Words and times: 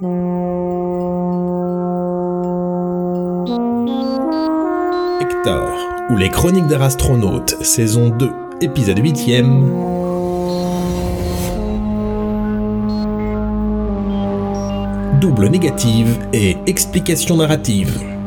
Hector, 0.00 0.10
ou 6.10 6.16
les 6.16 6.28
Chroniques 6.30 6.68
d'un 6.68 6.78
saison 7.62 8.10
2, 8.10 8.30
épisode 8.60 9.00
8ème. 9.00 9.64
Double 15.20 15.48
négative 15.48 16.16
et 16.32 16.56
explication 16.66 17.38
narrative. 17.38 18.17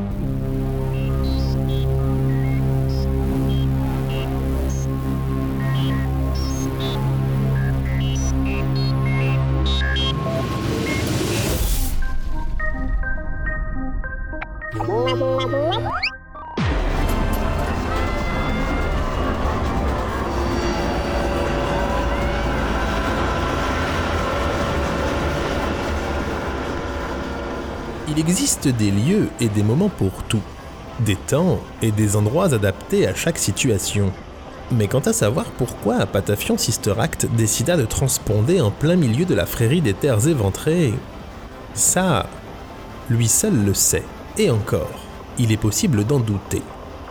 Il 28.12 28.20
existe 28.20 28.68
des 28.68 28.92
lieux 28.92 29.30
et 29.40 29.48
des 29.48 29.64
moments 29.64 29.88
pour 29.88 30.12
tout, 30.28 30.42
des 31.00 31.16
temps 31.16 31.62
et 31.82 31.92
des 31.92 32.18
endroits 32.18 32.54
adaptés 32.54 33.08
à 33.08 33.16
chaque 33.16 33.38
situation. 33.38 34.12
Mais 34.70 34.90
quant 34.90 35.00
à 35.00 35.14
savoir 35.14 35.46
pourquoi 35.52 36.06
Patafion 36.06 36.58
Sister 36.58 36.96
Act 37.00 37.28
décida 37.38 37.78
de 37.78 37.86
transponder 37.86 38.60
en 38.60 38.70
plein 38.70 38.98
milieu 38.98 39.24
de 39.24 39.34
la 39.34 39.46
frérie 39.46 39.80
des 39.80 39.94
terres 39.94 40.28
éventrées, 40.28 40.94
ça, 41.74 42.26
lui 43.10 43.30
seul 43.30 43.64
le 43.64 43.74
sait. 43.74 44.04
Et 44.38 44.52
encore, 44.52 45.00
il 45.40 45.54
est 45.54 45.58
possible 45.58 46.04
d'en 46.04 46.20
douter. 46.20 46.64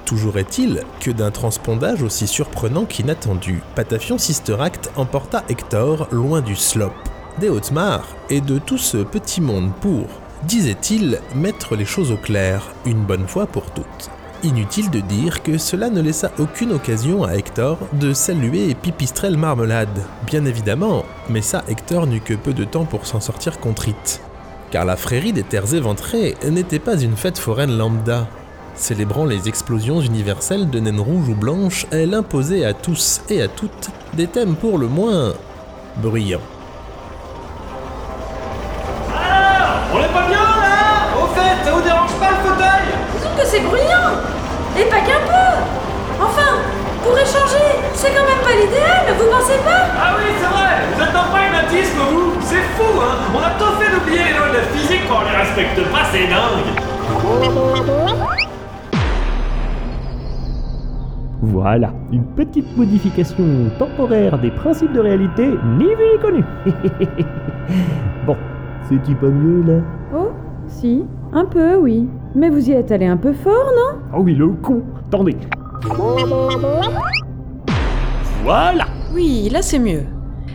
Toujours 0.05 0.37
est-il 0.37 0.83
que 1.01 1.11
d'un 1.11 1.31
transpondage 1.31 2.03
aussi 2.03 2.27
surprenant 2.27 2.85
qu'inattendu, 2.85 3.63
Patafion 3.75 4.19
Sister 4.19 4.57
Act 4.61 4.91
emporta 4.97 5.45
Hector 5.49 6.09
loin 6.11 6.43
du 6.43 6.57
slop, 6.57 6.93
des 7.39 7.49
Hautes-Mares 7.49 8.17
et 8.29 8.43
de 8.43 8.59
tout 8.59 8.77
ce 8.77 8.99
petit 8.99 9.41
monde 9.41 9.73
pour, 9.81 10.05
disait-il, 10.45 11.21
mettre 11.35 11.77
les 11.77 11.85
choses 11.85 12.13
au 12.13 12.17
clair, 12.17 12.73
une 12.87 13.05
bonne 13.05 13.27
fois 13.27 13.47
pour 13.47 13.71
toutes. 13.71 14.11
Inutile 14.43 14.89
de 14.91 15.01
dire 15.01 15.43
que 15.43 15.59
cela 15.59 15.91
ne 15.91 16.01
laissa 16.01 16.33
aucune 16.39 16.73
occasion 16.73 17.25
à 17.25 17.35
Hector 17.35 17.77
de 17.93 18.15
saluer 18.15 18.75
Pipistrelle 18.75 19.37
Marmelade, 19.37 20.03
bien 20.27 20.47
évidemment, 20.47 21.05
mais 21.29 21.43
ça 21.43 21.63
Hector 21.69 22.07
n'eut 22.07 22.23
que 22.23 22.35
peu 22.35 22.55
de 22.55 22.65
temps 22.65 22.87
pour 22.87 23.07
s'en 23.07 23.21
sortir 23.21 23.61
contrite. 23.61 24.23
Car 24.71 24.87
la 24.87 24.97
frérie 24.97 25.35
des 25.35 25.43
terres 25.43 25.75
éventrées 25.75 26.37
n'était 26.49 26.79
pas 26.79 26.99
une 26.99 27.17
fête 27.17 27.39
foraine 27.39 27.77
lambda. 27.77 28.29
Célébrant 28.77 29.27
les 29.27 29.47
explosions 29.47 30.01
universelles 30.01 30.71
de 30.71 30.81
naines 30.81 31.01
rouges 31.01 31.29
ou 31.29 31.35
blanches, 31.35 31.87
elle 31.91 32.15
imposait 32.15 32.65
à 32.65 32.73
tous 32.73 33.21
et 33.29 33.43
à 33.43 33.49
toutes 33.49 33.91
des 34.15 34.27
thèmes 34.27 34.55
pour 34.55 34.79
le 34.79 34.89
moins 34.89 35.35
bruyants. 35.99 36.41
Pensez 49.51 49.65
pas. 49.65 49.87
Ah 49.99 50.17
oui, 50.17 50.25
c'est 50.39 50.47
vrai. 50.47 50.73
Vous 50.95 51.03
êtes 51.03 51.17
en 51.17 51.29
pragmatisme, 51.31 51.99
vous. 52.13 52.41
C'est 52.41 52.65
fou, 52.77 53.01
hein. 53.01 53.17
On 53.35 53.39
a 53.39 53.51
tout 53.59 53.73
fait 53.81 53.93
d'oublier 53.95 54.25
les 54.25 54.39
lois 54.39 54.49
de 54.49 54.55
la 54.55 54.63
physique 54.63 55.03
quand 55.09 55.19
on 55.21 55.31
les 55.31 55.37
respecte 55.37 55.91
pas, 55.91 56.05
c'est 56.13 56.27
dingue. 56.27 56.71
Voilà, 61.43 61.93
une 62.13 62.25
petite 62.25 62.77
modification 62.77 63.45
temporaire 63.79 64.39
des 64.39 64.51
principes 64.51 64.93
de 64.93 65.01
réalité, 65.01 65.49
ni 65.79 65.87
vu 65.87 66.05
ni 66.13 66.21
connu. 66.21 66.45
bon, 68.27 68.37
c'est-tu 68.89 69.15
pas 69.15 69.29
mieux 69.29 69.63
là? 69.67 69.81
Oh, 70.15 70.33
si, 70.69 71.05
un 71.33 71.45
peu, 71.45 71.77
oui. 71.77 72.09
Mais 72.35 72.51
vous 72.51 72.69
y 72.69 72.73
êtes 72.73 72.93
allé 72.93 73.07
un 73.07 73.17
peu 73.17 73.33
fort, 73.33 73.73
non? 73.77 73.99
Ah 74.13 74.21
oui, 74.21 74.35
le 74.35 74.49
con. 74.49 74.83
Attendez. 75.09 75.37
Voilà 78.45 78.90
Oui, 79.13 79.49
là 79.51 79.63
c'est 79.63 79.79
mieux. 79.79 80.05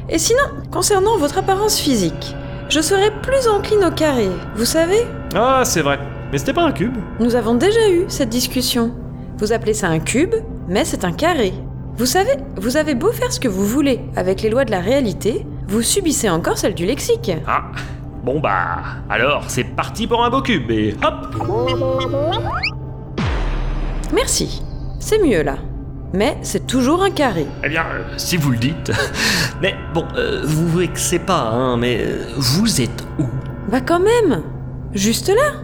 Et 0.10 0.18
sinon, 0.20 0.44
concernant 0.72 1.18
votre 1.18 1.38
apparence 1.40 1.80
physique, 1.80 2.36
je 2.70 2.80
serais 2.80 3.12
plus 3.22 3.48
encline 3.48 3.84
au 3.86 3.92
carré, 3.92 4.30
vous 4.56 4.66
savez? 4.66 5.06
Ah, 5.36 5.62
c'est 5.66 5.82
vrai. 5.82 6.00
Mais 6.32 6.38
c'était 6.38 6.54
pas 6.54 6.64
un 6.64 6.72
cube 6.72 6.96
Nous 7.20 7.36
avons 7.36 7.56
déjà 7.56 7.90
eu 7.90 8.06
cette 8.08 8.30
discussion. 8.30 8.92
Vous 9.38 9.52
appelez 9.54 9.74
ça 9.74 9.88
un 9.90 10.00
cube, 10.00 10.34
mais 10.68 10.86
c'est 10.86 11.04
un 11.06 11.12
carré. 11.12 11.54
Vous 11.98 12.06
savez, 12.06 12.32
vous 12.58 12.78
avez 12.78 12.96
beau 12.96 13.12
faire 13.12 13.32
ce 13.32 13.40
que 13.40 13.48
vous 13.48 13.66
voulez 13.66 14.02
avec 14.16 14.42
les 14.42 14.50
lois 14.50 14.66
de 14.66 14.72
la 14.72 14.80
réalité, 14.80 15.46
vous 15.68 15.82
subissez 15.82 16.30
encore 16.30 16.58
celles 16.58 16.76
du 16.76 16.86
lexique. 16.86 17.32
Ah 17.48 17.64
Bon 18.24 18.40
bah, 18.40 18.78
alors 19.08 19.44
c'est 19.48 19.64
parti 19.64 20.08
pour 20.08 20.24
un 20.26 20.32
beau 20.32 20.42
cube 20.42 20.72
et 20.72 20.96
hop 21.04 21.36
Merci. 24.14 24.64
C'est 25.00 25.20
mieux 25.24 25.44
là. 25.44 25.58
Mais 26.16 26.38
c'est 26.42 26.66
toujours 26.66 27.04
un 27.04 27.12
carré. 27.12 27.46
Eh 27.64 27.70
bien, 27.70 27.84
euh, 27.84 28.04
si 28.18 28.38
vous 28.38 28.52
le 28.52 28.58
dites. 28.58 28.92
mais 29.62 29.76
bon, 29.94 30.06
euh, 30.16 30.42
vous 30.46 30.68
vous 30.68 30.80
vexez 30.80 31.20
pas, 31.20 31.50
hein, 31.52 31.78
mais 31.78 32.00
euh, 32.02 32.26
vous 32.38 32.82
êtes 32.82 33.04
où? 33.20 33.26
Bah 33.70 33.82
quand 33.82 34.00
même 34.00 34.44
Juste 34.94 35.28
là 35.30 35.60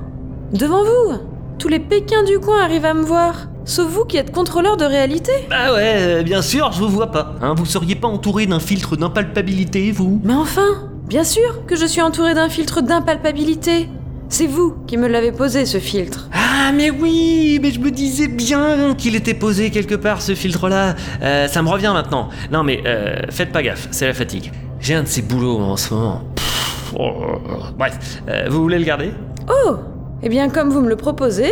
Devant 0.53 0.83
vous 0.83 1.19
Tous 1.59 1.67
les 1.67 1.79
Pékins 1.79 2.23
du 2.23 2.39
coin 2.39 2.61
arrivent 2.63 2.85
à 2.85 2.93
me 2.93 3.03
voir. 3.03 3.47
Sauf 3.63 3.87
vous 3.87 4.05
qui 4.05 4.17
êtes 4.17 4.31
contrôleur 4.31 4.75
de 4.75 4.85
réalité. 4.85 5.31
Bah 5.49 5.73
ouais, 5.73 5.95
euh, 5.97 6.23
bien 6.23 6.41
sûr, 6.41 6.71
je 6.71 6.79
vous 6.79 6.89
vois 6.89 7.11
pas. 7.11 7.35
Hein, 7.41 7.53
vous 7.55 7.65
seriez 7.65 7.95
pas 7.95 8.07
entouré 8.07 8.47
d'un 8.47 8.59
filtre 8.59 8.97
d'impalpabilité, 8.97 9.91
vous? 9.91 10.19
Mais 10.23 10.33
enfin 10.33 10.89
Bien 11.07 11.23
sûr 11.23 11.65
que 11.67 11.75
je 11.75 11.85
suis 11.85 12.01
entouré 12.01 12.33
d'un 12.33 12.49
filtre 12.49 12.81
d'impalpabilité. 12.81 13.89
C'est 14.33 14.47
vous 14.47 14.75
qui 14.87 14.95
me 14.95 15.09
l'avez 15.09 15.33
posé 15.33 15.65
ce 15.65 15.77
filtre. 15.77 16.29
Ah 16.33 16.71
mais 16.73 16.89
oui, 16.89 17.59
mais 17.61 17.69
je 17.71 17.81
me 17.81 17.91
disais 17.91 18.29
bien 18.29 18.95
qu'il 18.97 19.17
était 19.17 19.33
posé 19.33 19.71
quelque 19.71 19.93
part 19.95 20.21
ce 20.21 20.35
filtre-là. 20.35 20.95
Euh, 21.21 21.49
ça 21.49 21.61
me 21.61 21.67
revient 21.67 21.91
maintenant. 21.93 22.29
Non 22.49 22.63
mais 22.63 22.81
euh, 22.85 23.17
faites 23.29 23.51
pas 23.51 23.61
gaffe, 23.61 23.89
c'est 23.91 24.07
la 24.07 24.13
fatigue. 24.13 24.53
J'ai 24.79 24.95
un 24.95 25.03
de 25.03 25.07
ces 25.09 25.21
boulots 25.21 25.59
en 25.59 25.75
ce 25.75 25.93
moment. 25.93 26.21
Pff, 26.33 26.93
oh, 26.97 27.11
oh, 27.21 27.41
oh. 27.45 27.63
Bref, 27.77 28.21
euh, 28.29 28.45
vous 28.49 28.61
voulez 28.61 28.79
le 28.79 28.85
garder? 28.85 29.11
Oh 29.49 29.75
Eh 30.23 30.29
bien 30.29 30.47
comme 30.47 30.69
vous 30.69 30.79
me 30.79 30.87
le 30.89 30.95
proposez 30.95 31.51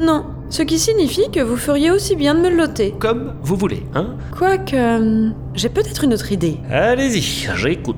Non. 0.00 0.24
Ce 0.50 0.62
qui 0.62 0.78
signifie 0.78 1.30
que 1.30 1.40
vous 1.40 1.56
feriez 1.56 1.90
aussi 1.90 2.16
bien 2.16 2.34
de 2.34 2.40
me 2.40 2.48
le 2.48 2.56
loter. 2.56 2.94
Comme 2.98 3.34
vous 3.42 3.56
voulez, 3.56 3.82
hein 3.94 4.16
Quoique... 4.36 4.74
euh, 4.74 5.28
J'ai 5.54 5.68
peut-être 5.68 6.04
une 6.04 6.14
autre 6.14 6.32
idée. 6.32 6.56
Allez-y, 6.70 7.46
j'écoute. 7.54 7.96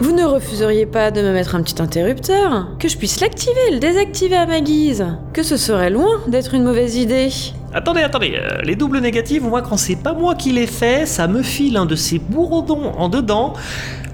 Vous 0.00 0.12
ne 0.16 0.24
refuseriez 0.24 0.86
pas 0.86 1.10
de 1.10 1.20
me 1.20 1.32
mettre 1.32 1.54
un 1.54 1.62
petit 1.62 1.80
interrupteur? 1.80 2.68
Que 2.78 2.88
je 2.88 2.96
puisse 2.96 3.20
l'activer 3.20 3.70
le 3.72 3.78
désactiver 3.80 4.36
à 4.36 4.46
ma 4.46 4.60
guise? 4.62 5.06
Que 5.34 5.42
ce 5.42 5.58
serait 5.58 5.90
loin 5.90 6.20
d'être 6.26 6.54
une 6.54 6.64
mauvaise 6.64 6.96
idée. 6.96 7.28
Attendez, 7.74 8.00
attendez, 8.00 8.32
euh, 8.34 8.62
les 8.62 8.76
doubles 8.76 9.00
négatives, 9.00 9.44
moi 9.44 9.60
quand 9.60 9.76
c'est 9.76 9.96
pas 9.96 10.14
moi 10.14 10.34
qui 10.34 10.52
les 10.52 10.66
fais, 10.66 11.04
ça 11.04 11.28
me 11.28 11.42
file 11.42 11.76
un 11.76 11.84
de 11.86 11.96
ces 11.96 12.18
bourredons 12.18 12.92
en 12.96 13.10
dedans. 13.10 13.52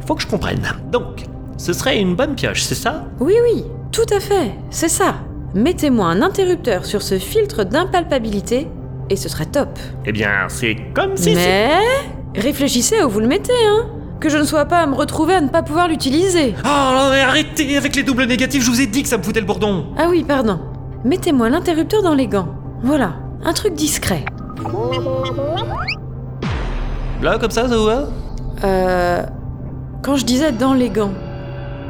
Faut 0.06 0.16
que 0.16 0.22
je 0.22 0.26
comprenne. 0.26 0.60
Donc, 0.90 1.24
ce 1.56 1.72
serait 1.72 2.00
une 2.00 2.16
bonne 2.16 2.34
pioche, 2.34 2.62
c'est 2.64 2.74
ça? 2.74 3.04
Oui, 3.20 3.34
oui, 3.44 3.64
tout 3.92 4.04
à 4.14 4.18
fait, 4.18 4.50
c'est 4.70 4.88
ça. 4.90 5.14
Mettez-moi 5.56 6.06
un 6.06 6.20
interrupteur 6.20 6.84
sur 6.84 7.00
ce 7.00 7.18
filtre 7.18 7.64
d'impalpabilité 7.64 8.68
et 9.08 9.16
ce 9.16 9.30
serait 9.30 9.46
top. 9.46 9.70
Eh 10.04 10.12
bien, 10.12 10.28
c'est 10.48 10.76
comme 10.94 11.16
si... 11.16 11.34
Mais 11.34 11.78
réfléchissez 12.34 13.02
où 13.02 13.08
vous 13.08 13.20
le 13.20 13.26
mettez, 13.26 13.54
hein 13.66 13.86
Que 14.20 14.28
je 14.28 14.36
ne 14.36 14.44
sois 14.44 14.66
pas 14.66 14.80
à 14.80 14.86
me 14.86 14.94
retrouver 14.94 15.32
à 15.32 15.40
ne 15.40 15.48
pas 15.48 15.62
pouvoir 15.62 15.88
l'utiliser. 15.88 16.54
Oh 16.62 16.68
non 16.68 17.08
mais 17.10 17.22
arrêtez 17.22 17.74
avec 17.78 17.96
les 17.96 18.02
doubles 18.02 18.26
négatifs, 18.26 18.62
je 18.62 18.70
vous 18.70 18.82
ai 18.82 18.86
dit 18.86 19.02
que 19.02 19.08
ça 19.08 19.16
me 19.16 19.22
foutait 19.22 19.40
le 19.40 19.46
bourdon 19.46 19.86
Ah 19.96 20.08
oui, 20.10 20.24
pardon. 20.28 20.60
Mettez-moi 21.04 21.48
l'interrupteur 21.48 22.02
dans 22.02 22.14
les 22.14 22.26
gants. 22.26 22.48
Voilà, 22.82 23.14
un 23.42 23.54
truc 23.54 23.72
discret. 23.72 24.26
Là, 27.22 27.38
comme 27.38 27.50
ça, 27.50 27.66
ça 27.66 27.76
vous 27.78 27.84
va? 27.86 28.08
Euh. 28.62 29.22
Quand 30.02 30.16
je 30.16 30.26
disais 30.26 30.52
dans 30.52 30.74
les 30.74 30.90
gants, 30.90 31.14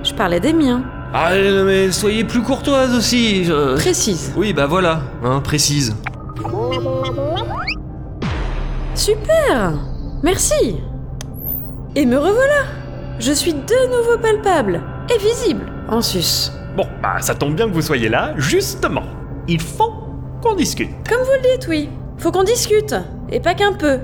je 0.04 0.14
parlais 0.14 0.38
des 0.38 0.52
miens. 0.52 0.84
Ah 1.18 1.30
non, 1.34 1.64
mais 1.64 1.90
soyez 1.92 2.24
plus 2.24 2.42
courtoise 2.42 2.94
aussi 2.94 3.44
je- 3.44 3.76
Précise. 3.76 4.32
Oui, 4.36 4.52
bah 4.52 4.66
voilà, 4.66 5.00
hein, 5.24 5.40
précise. 5.40 5.96
Super 8.94 9.72
Merci 10.22 10.76
Et 11.94 12.04
me 12.04 12.16
revoilà 12.18 12.64
Je 13.18 13.32
suis 13.32 13.54
de 13.54 13.96
nouveau 13.96 14.18
palpable 14.18 14.82
et 15.14 15.18
visible 15.18 15.64
en 15.88 16.02
sus. 16.02 16.50
Bon, 16.76 16.84
bah 17.02 17.16
ça 17.20 17.34
tombe 17.34 17.54
bien 17.54 17.68
que 17.68 17.72
vous 17.72 17.80
soyez 17.82 18.08
là, 18.10 18.34
justement. 18.36 19.04
Il 19.48 19.60
faut 19.62 19.92
qu'on 20.42 20.54
discute. 20.54 20.90
Comme 21.08 21.20
vous 21.22 21.32
le 21.42 21.56
dites, 21.56 21.66
oui. 21.68 21.88
Faut 22.18 22.32
qu'on 22.32 22.42
discute. 22.42 22.94
Et 23.30 23.40
pas 23.40 23.54
qu'un 23.54 23.72
peu. 23.72 24.00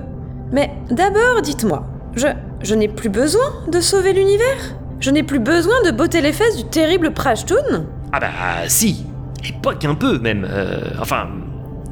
Mais 0.53 0.71
d'abord, 0.91 1.43
dites-moi. 1.43 1.85
Je. 2.15 2.29
Je 2.63 2.75
n'ai 2.77 2.87
plus 2.87 3.09
besoin 3.09 3.43
de 3.69 3.81
sauver 3.81 4.13
l'univers? 4.13 4.77
Je 5.03 5.11
n'ai 5.11 5.25
plus 5.25 5.41
besoin 5.41 5.75
de 5.85 5.91
botter 5.91 6.21
les 6.21 6.33
fesses 6.33 6.57
du 6.57 6.63
terrible 6.65 7.11
Prashtoon 7.13 7.87
Ah 8.13 8.21
bah 8.21 8.29
si, 8.69 9.05
et 9.45 9.53
pas 9.61 9.75
qu'un 9.75 9.97
peu 9.97 10.21
même. 10.21 10.47
euh, 10.49 10.79
enfin, 11.01 11.27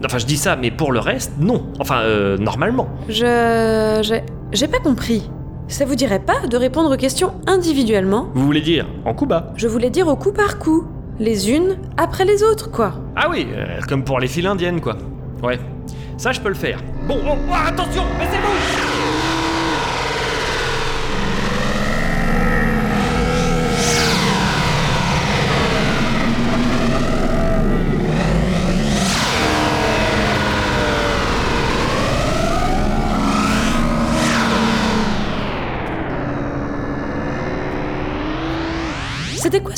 enfin 0.05 0.19
je 0.19 0.27
dis 0.27 0.37
ça, 0.37 0.55
mais 0.55 0.71
pour 0.71 0.93
le 0.93 1.01
reste, 1.01 1.33
non. 1.41 1.67
Enfin, 1.81 2.03
euh, 2.03 2.39
normalement. 2.39 2.89
Je... 3.09 3.99
j'ai... 4.03 4.23
J'ai 4.53 4.69
pas 4.69 4.79
compris. 4.79 5.29
Ça 5.67 5.85
vous 5.85 5.97
dirait 5.97 6.21
pas 6.21 6.47
de 6.49 6.57
répondre 6.57 6.95
aux 6.95 6.97
questions 6.97 7.33
individuellement? 7.49 8.29
Vous 8.35 8.45
voulez 8.47 8.61
dire 8.61 8.87
en 9.05 9.13
coup 9.13 9.27
bas? 9.27 9.53
Je 9.57 9.67
voulais 9.67 9.91
dire 9.91 10.07
au 10.07 10.15
coup 10.15 10.31
par 10.33 10.61
coup. 10.61 10.87
Les 11.19 11.51
unes 11.51 11.79
après 11.97 12.25
les 12.25 12.45
autres, 12.45 12.71
quoi. 12.71 12.93
Ah 13.17 13.27
oui, 13.29 13.49
euh, 13.53 13.81
comme 13.89 14.05
pour 14.05 14.21
les 14.21 14.29
files 14.29 14.47
indiennes 14.47 14.81
quoi. 14.81 14.97
Ouais, 15.43 15.59
ça 16.17 16.31
je 16.31 16.41
peux 16.41 16.49
le 16.49 16.55
faire. 16.55 16.79
Bon, 17.09 17.19
oh, 17.29 17.33
oh, 17.51 17.55
attention, 17.67 18.03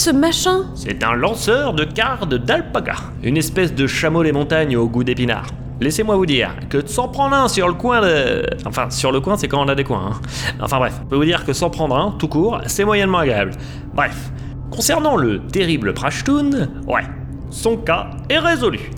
ce 0.02 0.10
machin 0.10 0.64
C'est 0.74 1.04
un 1.04 1.14
lanceur 1.14 1.74
de 1.74 1.84
cardes 1.84 2.34
d'alpaga, 2.34 2.96
une 3.22 3.36
espèce 3.36 3.72
de 3.72 3.86
chameau 3.86 4.24
des 4.24 4.32
montagnes 4.32 4.76
au 4.76 4.88
goût 4.88 5.04
d'épinard. 5.04 5.46
Laissez-moi 5.80 6.16
vous 6.16 6.26
dire 6.26 6.56
que 6.68 6.78
de 6.78 6.88
s'en 6.88 7.06
prendre 7.06 7.36
un 7.36 7.46
sur 7.46 7.68
le 7.68 7.74
coin 7.74 8.00
de... 8.00 8.44
Enfin, 8.66 8.90
sur 8.90 9.12
le 9.12 9.20
coin, 9.20 9.36
c'est 9.36 9.46
quand 9.46 9.64
on 9.64 9.68
a 9.68 9.76
des 9.76 9.84
coins. 9.84 10.14
hein. 10.14 10.20
Enfin 10.60 10.78
bref, 10.78 10.94
je 11.04 11.08
peux 11.08 11.14
vous 11.14 11.24
dire 11.24 11.44
que 11.44 11.52
s'en 11.52 11.70
prendre 11.70 11.96
un, 11.96 12.16
tout 12.18 12.26
court, 12.26 12.60
c'est 12.66 12.84
moyennement 12.84 13.18
agréable. 13.18 13.52
Bref, 13.94 14.32
concernant 14.72 15.14
le 15.16 15.38
terrible 15.38 15.94
Prashtoon, 15.94 16.50
ouais, 16.88 17.04
son 17.50 17.76
cas 17.76 18.10
est 18.28 18.40
résolu. 18.40 18.90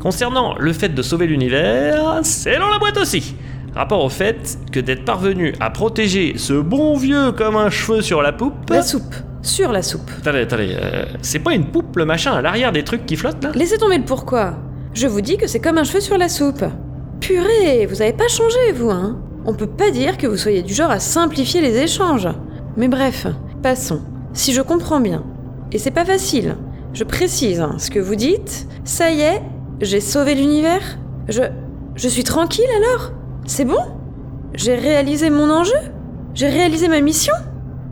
Concernant 0.00 0.54
le 0.58 0.74
fait 0.74 0.90
de 0.90 1.00
sauver 1.00 1.28
l'univers, 1.28 2.20
c'est 2.24 2.58
dans 2.58 2.68
la 2.68 2.78
boîte 2.78 2.98
aussi. 2.98 3.36
Rapport 3.74 4.04
au 4.04 4.10
fait 4.10 4.58
que 4.70 4.80
d'être 4.80 5.06
parvenu 5.06 5.54
à 5.60 5.70
protéger 5.70 6.34
ce 6.36 6.52
bon 6.52 6.98
vieux 6.98 7.32
comme 7.32 7.56
un 7.56 7.70
cheveu 7.70 8.02
sur 8.02 8.20
la 8.20 8.32
poupe... 8.32 8.68
La 8.68 8.82
soupe. 8.82 9.14
Sur 9.42 9.72
la 9.72 9.82
soupe. 9.82 10.10
Attendez, 10.18 10.40
attendez, 10.40 10.76
euh, 10.80 11.04
c'est 11.20 11.40
pas 11.40 11.52
une 11.52 11.66
poupe 11.66 11.96
le 11.96 12.04
machin 12.04 12.32
à 12.32 12.42
l'arrière 12.42 12.72
des 12.72 12.84
trucs 12.84 13.06
qui 13.06 13.16
flottent 13.16 13.42
là 13.42 13.50
Laissez 13.54 13.76
tomber 13.76 13.98
le 13.98 14.04
pourquoi. 14.04 14.54
Je 14.94 15.06
vous 15.06 15.20
dis 15.20 15.36
que 15.36 15.46
c'est 15.46 15.58
comme 15.58 15.78
un 15.78 15.84
cheveu 15.84 16.00
sur 16.00 16.16
la 16.16 16.28
soupe. 16.28 16.64
Purée, 17.20 17.86
vous 17.86 18.02
avez 18.02 18.12
pas 18.12 18.28
changé, 18.28 18.72
vous, 18.74 18.90
hein 18.90 19.20
On 19.44 19.54
peut 19.54 19.66
pas 19.66 19.90
dire 19.90 20.16
que 20.16 20.26
vous 20.26 20.36
soyez 20.36 20.62
du 20.62 20.74
genre 20.74 20.90
à 20.90 21.00
simplifier 21.00 21.60
les 21.60 21.78
échanges. 21.78 22.28
Mais 22.76 22.88
bref, 22.88 23.26
passons. 23.62 24.02
Si 24.32 24.52
je 24.52 24.62
comprends 24.62 25.00
bien, 25.00 25.24
et 25.72 25.78
c'est 25.78 25.90
pas 25.90 26.04
facile, 26.04 26.56
je 26.94 27.04
précise 27.04 27.60
hein, 27.60 27.76
ce 27.78 27.90
que 27.90 27.98
vous 27.98 28.14
dites, 28.14 28.68
ça 28.84 29.10
y 29.10 29.20
est, 29.22 29.42
j'ai 29.80 30.00
sauvé 30.00 30.34
l'univers 30.34 30.98
Je. 31.28 31.42
Je 31.94 32.08
suis 32.08 32.24
tranquille 32.24 32.64
alors? 32.78 33.12
C'est 33.46 33.66
bon? 33.66 33.80
J'ai 34.54 34.74
réalisé 34.74 35.28
mon 35.28 35.50
enjeu? 35.50 35.76
J'ai 36.34 36.48
réalisé 36.48 36.88
ma 36.88 37.02
mission? 37.02 37.34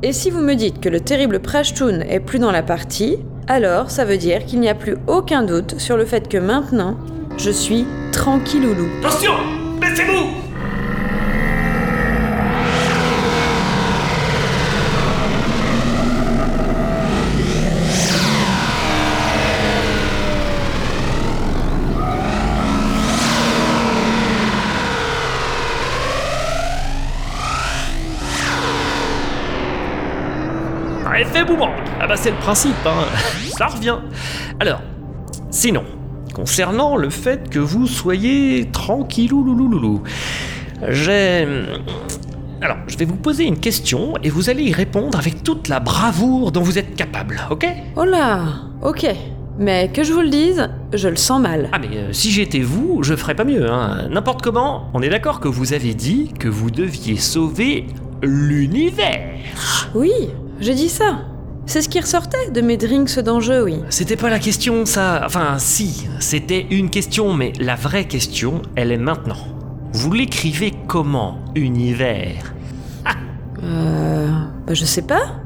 Et 0.02 0.14
si 0.14 0.31
vous 0.31 0.41
me 0.41 0.55
dites 0.55 0.81
que 0.81 0.88
le 0.88 1.00
terrible 1.00 1.41
Prashtoon 1.41 2.00
est 2.00 2.20
plus 2.20 2.38
dans 2.38 2.50
la 2.50 2.62
partie, 2.62 3.19
alors 3.47 3.91
ça 3.91 4.06
veut 4.06 4.17
dire 4.17 4.47
qu'il 4.47 4.61
n'y 4.61 4.69
a 4.70 4.75
plus 4.75 4.97
aucun 5.06 5.43
doute 5.43 5.79
sur 5.79 5.99
le 5.99 6.06
fait 6.06 6.26
que 6.26 6.38
maintenant, 6.38 6.97
je 7.37 7.50
suis 7.50 7.85
tranquilloulou. 8.11 8.88
Attention 9.00 9.32
Baissez-vous 9.79 10.50
bah 32.11 32.17
c'est 32.17 32.33
le 32.33 32.39
principe, 32.39 32.75
hein. 32.87 33.05
Ça 33.57 33.67
revient. 33.67 33.99
Alors, 34.59 34.83
sinon, 35.53 35.85
concernant 36.35 36.97
le 36.97 37.09
fait 37.09 37.49
que 37.49 37.61
vous 37.61 37.87
soyez 37.87 38.69
tranquillou 38.73 39.45
loulouloulou, 39.45 40.03
j'ai... 40.89 41.47
Alors, 42.61 42.79
je 42.89 42.97
vais 42.97 43.05
vous 43.05 43.15
poser 43.15 43.45
une 43.45 43.61
question 43.61 44.15
et 44.25 44.29
vous 44.29 44.51
allez 44.51 44.65
y 44.65 44.73
répondre 44.73 45.17
avec 45.17 45.45
toute 45.45 45.69
la 45.69 45.79
bravoure 45.79 46.51
dont 46.51 46.62
vous 46.62 46.79
êtes 46.79 46.97
capable, 46.97 47.43
ok? 47.49 47.69
Oh 47.95 48.05
là 48.05 48.41
Ok. 48.83 49.07
Mais 49.61 49.89
que 49.93 50.03
je 50.03 50.12
vous 50.12 50.23
le 50.23 50.31
dise, 50.31 50.69
je 50.93 51.07
le 51.07 51.15
sens 51.15 51.41
mal. 51.41 51.69
Ah 51.71 51.79
mais 51.79 51.97
euh, 51.97 52.12
si 52.12 52.33
j'étais 52.33 52.59
vous, 52.59 53.05
je 53.05 53.15
ferais 53.15 53.37
pas 53.37 53.45
mieux, 53.45 53.71
hein. 53.71 54.09
N'importe 54.11 54.43
comment, 54.43 54.91
on 54.95 55.03
est 55.03 55.11
d'accord 55.11 55.39
que 55.39 55.47
vous 55.47 55.75
avez 55.75 55.95
dit 55.95 56.33
que 56.41 56.49
vous 56.49 56.73
deviez 56.73 57.19
sauver 57.19 57.87
l'univers. 58.21 59.31
Oui, 59.95 60.11
j'ai 60.59 60.75
dit 60.75 60.89
ça. 60.89 61.21
C'est 61.67 61.83
ce 61.83 61.89
qui 61.89 62.01
ressortait 62.01 62.51
de 62.51 62.61
mes 62.61 62.77
drinks 62.77 63.19
d'enjeu, 63.21 63.62
oui. 63.62 63.77
C'était 63.91 64.17
pas 64.17 64.29
la 64.31 64.39
question, 64.39 64.85
ça. 64.87 65.23
Enfin, 65.25 65.57
si, 65.59 66.09
c'était 66.19 66.67
une 66.71 66.91
question, 66.91 67.33
mais 67.33 67.53
la 67.61 67.77
vraie 67.77 68.07
question, 68.07 68.62
elle 68.77 68.91
est 68.91 68.97
maintenant. 68.99 69.37
Vous 69.93 70.12
l'écrivez 70.12 70.73
comment, 70.89 71.39
univers? 71.55 72.55
Euh. 73.62 74.29
Bah, 74.67 74.75
je 74.75 74.85
sais 74.85 75.03
pas. 75.03 75.41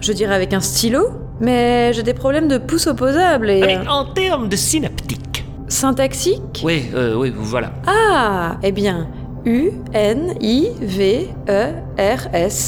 Je 0.00 0.12
dirais 0.12 0.34
avec 0.34 0.52
un 0.52 0.60
stylo, 0.60 1.08
mais 1.40 1.92
j'ai 1.92 2.02
des 2.02 2.14
problèmes 2.14 2.48
de 2.48 2.58
pouce 2.58 2.86
opposable 2.86 3.50
et. 3.50 3.60
Ah, 3.62 3.66
mais 3.66 3.78
euh, 3.78 3.90
en 3.90 4.04
termes 4.06 4.48
de 4.48 4.56
synaptique. 4.56 5.44
syntaxique? 5.68 6.62
Oui, 6.64 6.84
euh, 6.94 7.14
oui, 7.16 7.32
voilà. 7.34 7.72
Ah 7.86 8.56
Eh 8.62 8.72
bien, 8.72 9.08
U-N-I-V-E-R-S. 9.44 10.36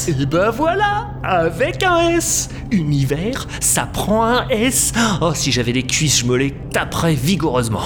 Et 0.09 0.25
ben 0.25 0.49
voilà, 0.49 1.11
avec 1.23 1.83
un 1.83 2.09
S. 2.09 2.49
Univers, 2.71 3.47
ça 3.61 3.85
prend 3.85 4.25
un 4.25 4.47
S. 4.49 4.91
Oh, 5.21 5.31
si 5.33 5.51
j'avais 5.51 5.71
des 5.71 5.83
cuisses, 5.83 6.19
je 6.19 6.25
me 6.25 6.35
les 6.35 6.51
taperais 6.71 7.13
vigoureusement. 7.13 7.85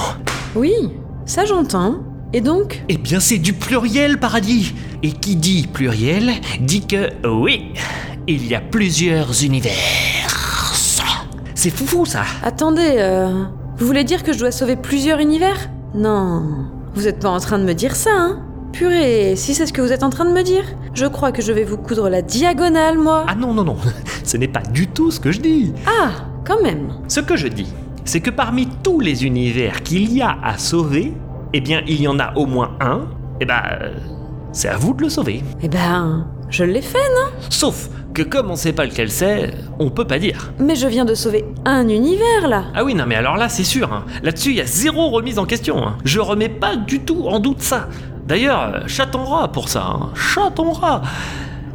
Oui, 0.55 0.73
ça 1.25 1.45
j'entends. 1.45 1.99
Et 2.33 2.41
donc? 2.41 2.83
Eh 2.89 2.97
bien, 2.97 3.19
c'est 3.19 3.37
du 3.37 3.53
pluriel, 3.53 4.19
paradis. 4.19 4.73
Et 5.03 5.11
qui 5.11 5.35
dit 5.35 5.67
pluriel 5.71 6.31
dit 6.59 6.85
que 6.85 7.11
oui, 7.27 7.73
il 8.27 8.47
y 8.47 8.55
a 8.55 8.61
plusieurs 8.61 9.43
univers. 9.43 9.73
C'est 11.55 11.69
foufou 11.69 12.05
ça. 12.05 12.23
Attendez, 12.41 12.95
euh, 12.97 13.43
vous 13.77 13.85
voulez 13.85 14.03
dire 14.03 14.23
que 14.23 14.33
je 14.33 14.39
dois 14.39 14.51
sauver 14.51 14.75
plusieurs 14.77 15.19
univers? 15.19 15.69
Non, 15.93 16.43
vous 16.95 17.07
êtes 17.07 17.19
pas 17.19 17.29
en 17.29 17.39
train 17.39 17.59
de 17.59 17.65
me 17.65 17.73
dire 17.73 17.95
ça, 17.95 18.11
hein 18.13 18.45
Purée, 18.79 19.35
si 19.35 19.53
c'est 19.55 19.65
ce 19.65 19.73
que 19.73 19.81
vous 19.81 19.91
êtes 19.91 20.03
en 20.03 20.09
train 20.09 20.23
de 20.23 20.31
me 20.31 20.41
dire, 20.41 20.63
je 20.93 21.05
crois 21.05 21.33
que 21.33 21.41
je 21.41 21.51
vais 21.51 21.65
vous 21.65 21.75
coudre 21.75 22.07
la 22.07 22.21
diagonale, 22.21 22.97
moi. 22.97 23.25
Ah 23.27 23.35
non, 23.35 23.53
non, 23.53 23.65
non, 23.65 23.75
ce 24.23 24.37
n'est 24.37 24.47
pas 24.47 24.61
du 24.61 24.87
tout 24.87 25.11
ce 25.11 25.19
que 25.19 25.33
je 25.33 25.41
dis. 25.41 25.73
Ah, 25.85 26.11
quand 26.47 26.63
même. 26.63 26.93
Ce 27.09 27.19
que 27.19 27.35
je 27.35 27.49
dis, 27.49 27.67
c'est 28.05 28.21
que 28.21 28.29
parmi 28.29 28.69
tous 28.81 29.01
les 29.01 29.25
univers 29.25 29.83
qu'il 29.83 30.13
y 30.13 30.21
a 30.21 30.37
à 30.41 30.57
sauver, 30.57 31.11
eh 31.51 31.59
bien, 31.59 31.81
il 31.87 32.01
y 32.01 32.07
en 32.07 32.19
a 32.19 32.31
au 32.37 32.45
moins 32.45 32.77
un, 32.79 33.01
eh 33.41 33.45
ben, 33.45 33.59
euh, 33.81 33.89
c'est 34.53 34.69
à 34.69 34.77
vous 34.77 34.93
de 34.93 35.01
le 35.01 35.09
sauver. 35.09 35.43
Eh 35.61 35.67
ben, 35.67 36.25
je 36.49 36.63
l'ai 36.63 36.81
fait, 36.81 36.97
non? 36.97 37.31
Sauf 37.49 37.89
que 38.13 38.21
comme 38.23 38.49
on 38.49 38.55
sait 38.55 38.73
pas 38.73 38.85
lequel 38.85 39.11
c'est, 39.11 39.51
on 39.77 39.89
peut 39.89 40.05
pas 40.07 40.19
dire. 40.19 40.51
Mais 40.57 40.75
je 40.75 40.87
viens 40.87 41.05
de 41.05 41.13
sauver 41.15 41.45
un 41.65 41.87
univers, 41.89 42.47
là. 42.47 42.63
Ah 42.73 42.83
oui, 42.85 42.95
non, 42.95 43.03
mais 43.05 43.15
alors 43.15 43.35
là, 43.35 43.49
c'est 43.49 43.63
sûr. 43.65 43.91
hein. 43.93 44.05
Là-dessus, 44.23 44.49
il 44.51 44.55
y 44.55 44.61
a 44.61 44.65
zéro 44.65 45.09
remise 45.09 45.37
en 45.37 45.45
question. 45.45 45.85
hein. 45.85 45.97
Je 46.05 46.19
remets 46.21 46.49
pas 46.49 46.75
du 46.77 47.01
tout 47.01 47.27
en 47.27 47.39
doute 47.39 47.61
ça. 47.61 47.87
D'ailleurs, 48.29 48.87
chaton 48.87 49.25
rat 49.25 49.51
pour 49.51 49.67
ça. 49.69 49.85
Hein. 49.85 50.09
Chaton 50.13 50.71
rat. 50.71 51.01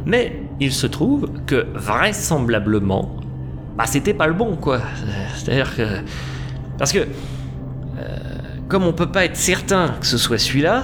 Mais 0.05 0.41
il 0.61 0.71
se 0.71 0.87
trouve 0.87 1.29
que 1.45 1.67
vraisemblablement, 1.75 3.17
bah 3.77 3.83
c'était 3.85 4.13
pas 4.13 4.25
le 4.27 4.33
bon, 4.33 4.55
quoi. 4.55 4.79
C'est-à-dire 5.35 5.75
que. 5.75 5.83
Parce 6.77 6.91
que. 6.93 6.99
euh, 6.99 8.17
comme 8.69 8.83
on 8.83 8.93
peut 8.93 9.11
pas 9.11 9.25
être 9.25 9.35
certain 9.35 9.89
que 9.99 10.07
ce 10.07 10.17
soit 10.17 10.37
celui-là. 10.37 10.83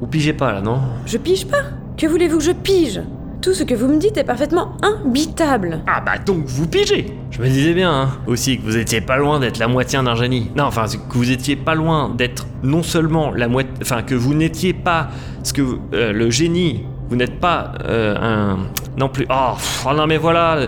Vous 0.00 0.06
pigez 0.06 0.32
pas 0.32 0.52
là, 0.52 0.60
non? 0.60 0.80
Je 1.06 1.18
pige 1.18 1.46
pas? 1.46 1.62
Que 1.96 2.06
voulez-vous 2.06 2.38
que 2.38 2.44
je 2.44 2.52
pige? 2.52 3.00
Tout 3.46 3.54
ce 3.54 3.62
que 3.62 3.76
vous 3.76 3.86
me 3.86 3.98
dites 3.98 4.16
est 4.16 4.24
parfaitement 4.24 4.76
imbitable. 4.82 5.80
Ah 5.86 6.00
bah 6.04 6.18
donc 6.18 6.46
vous 6.46 6.66
pigez 6.66 7.06
Je 7.30 7.40
me 7.40 7.46
disais 7.46 7.74
bien 7.74 7.92
hein, 7.92 8.08
aussi 8.26 8.58
que 8.58 8.64
vous 8.64 8.76
étiez 8.76 9.00
pas 9.00 9.18
loin 9.18 9.38
d'être 9.38 9.58
la 9.58 9.68
moitié 9.68 10.02
d'un 10.02 10.16
génie. 10.16 10.50
Non, 10.56 10.64
enfin 10.64 10.86
que 10.86 11.16
vous 11.16 11.30
étiez 11.30 11.54
pas 11.54 11.76
loin 11.76 12.08
d'être 12.08 12.44
non 12.64 12.82
seulement 12.82 13.30
la 13.30 13.46
moitié... 13.46 13.70
Enfin 13.80 14.02
que 14.02 14.16
vous 14.16 14.34
n'étiez 14.34 14.72
pas... 14.72 15.10
Ce 15.44 15.52
que 15.52 15.62
vous- 15.62 15.78
euh, 15.94 16.12
le 16.12 16.28
génie, 16.28 16.86
vous 17.08 17.14
n'êtes 17.14 17.38
pas 17.38 17.74
euh, 17.84 18.16
un... 18.20 18.58
Non 18.98 19.08
plus... 19.08 19.26
Oh, 19.30 19.52
pff, 19.54 19.86
oh 19.88 19.94
non 19.94 20.08
mais 20.08 20.18
voilà 20.18 20.66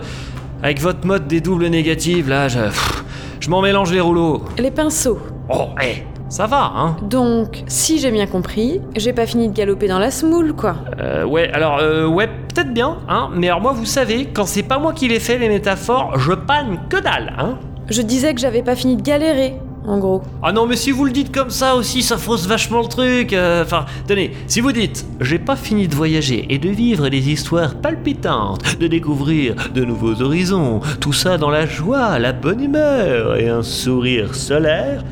Avec 0.62 0.80
votre 0.80 1.04
mode 1.04 1.26
des 1.26 1.40
doubles 1.40 1.66
négatives 1.66 2.28
là, 2.28 2.46
je... 2.46 2.60
pff, 2.60 3.04
je 3.40 3.50
m'en 3.50 3.60
mélange 3.60 3.90
les 3.92 4.00
rouleaux. 4.00 4.44
Les 4.56 4.70
pinceaux. 4.70 5.18
Oh, 5.48 5.70
hé 5.82 6.04
Ça 6.28 6.46
va, 6.46 6.72
hein 6.76 6.96
Donc, 7.02 7.64
si 7.68 7.98
j'ai 7.98 8.10
bien 8.10 8.26
compris, 8.26 8.80
j'ai 8.96 9.14
pas 9.14 9.26
fini 9.26 9.48
de 9.48 9.54
galoper 9.54 9.88
dans 9.88 9.98
la 9.98 10.10
smoule, 10.10 10.52
quoi. 10.52 10.76
Euh, 11.00 11.24
ouais, 11.24 11.50
alors, 11.54 11.78
euh, 11.80 12.06
ouais, 12.06 12.26
peut-être 12.26 12.72
bien, 12.74 12.98
hein, 13.08 13.30
mais 13.34 13.48
alors 13.48 13.62
moi, 13.62 13.72
vous 13.72 13.86
savez, 13.86 14.26
quand 14.26 14.44
c'est 14.46 14.62
pas 14.62 14.78
moi 14.78 14.92
qui 14.92 15.08
les 15.08 15.20
fait, 15.20 15.38
les 15.38 15.48
métaphores, 15.48 16.18
je 16.18 16.32
panne 16.34 16.80
que 16.90 16.98
dalle, 16.98 17.32
hein 17.38 17.58
Je 17.88 18.02
disais 18.02 18.34
que 18.34 18.40
j'avais 18.42 18.62
pas 18.62 18.76
fini 18.76 18.96
de 18.96 19.00
galérer, 19.02 19.54
en 19.86 19.96
gros. 19.98 20.20
Ah 20.42 20.52
non, 20.52 20.66
mais 20.66 20.76
si 20.76 20.90
vous 20.90 21.06
le 21.06 21.12
dites 21.12 21.34
comme 21.34 21.48
ça 21.48 21.74
aussi, 21.76 22.02
ça 22.02 22.18
fausse 22.18 22.46
vachement 22.46 22.82
le 22.82 22.88
truc. 22.88 23.32
euh, 23.32 23.62
Enfin, 23.64 23.86
tenez, 24.06 24.32
si 24.48 24.60
vous 24.60 24.72
dites 24.72 25.06
j'ai 25.22 25.38
pas 25.38 25.56
fini 25.56 25.88
de 25.88 25.94
voyager 25.94 26.44
et 26.50 26.58
de 26.58 26.68
vivre 26.68 27.08
des 27.08 27.30
histoires 27.30 27.74
palpitantes, 27.76 28.78
de 28.78 28.86
découvrir 28.86 29.54
de 29.74 29.82
nouveaux 29.82 30.20
horizons, 30.20 30.80
tout 31.00 31.14
ça 31.14 31.38
dans 31.38 31.48
la 31.50 31.64
joie, 31.64 32.18
la 32.18 32.34
bonne 32.34 32.62
humeur 32.62 33.36
et 33.36 33.48
un 33.48 33.62
sourire 33.62 34.34
solaire, 34.34 35.02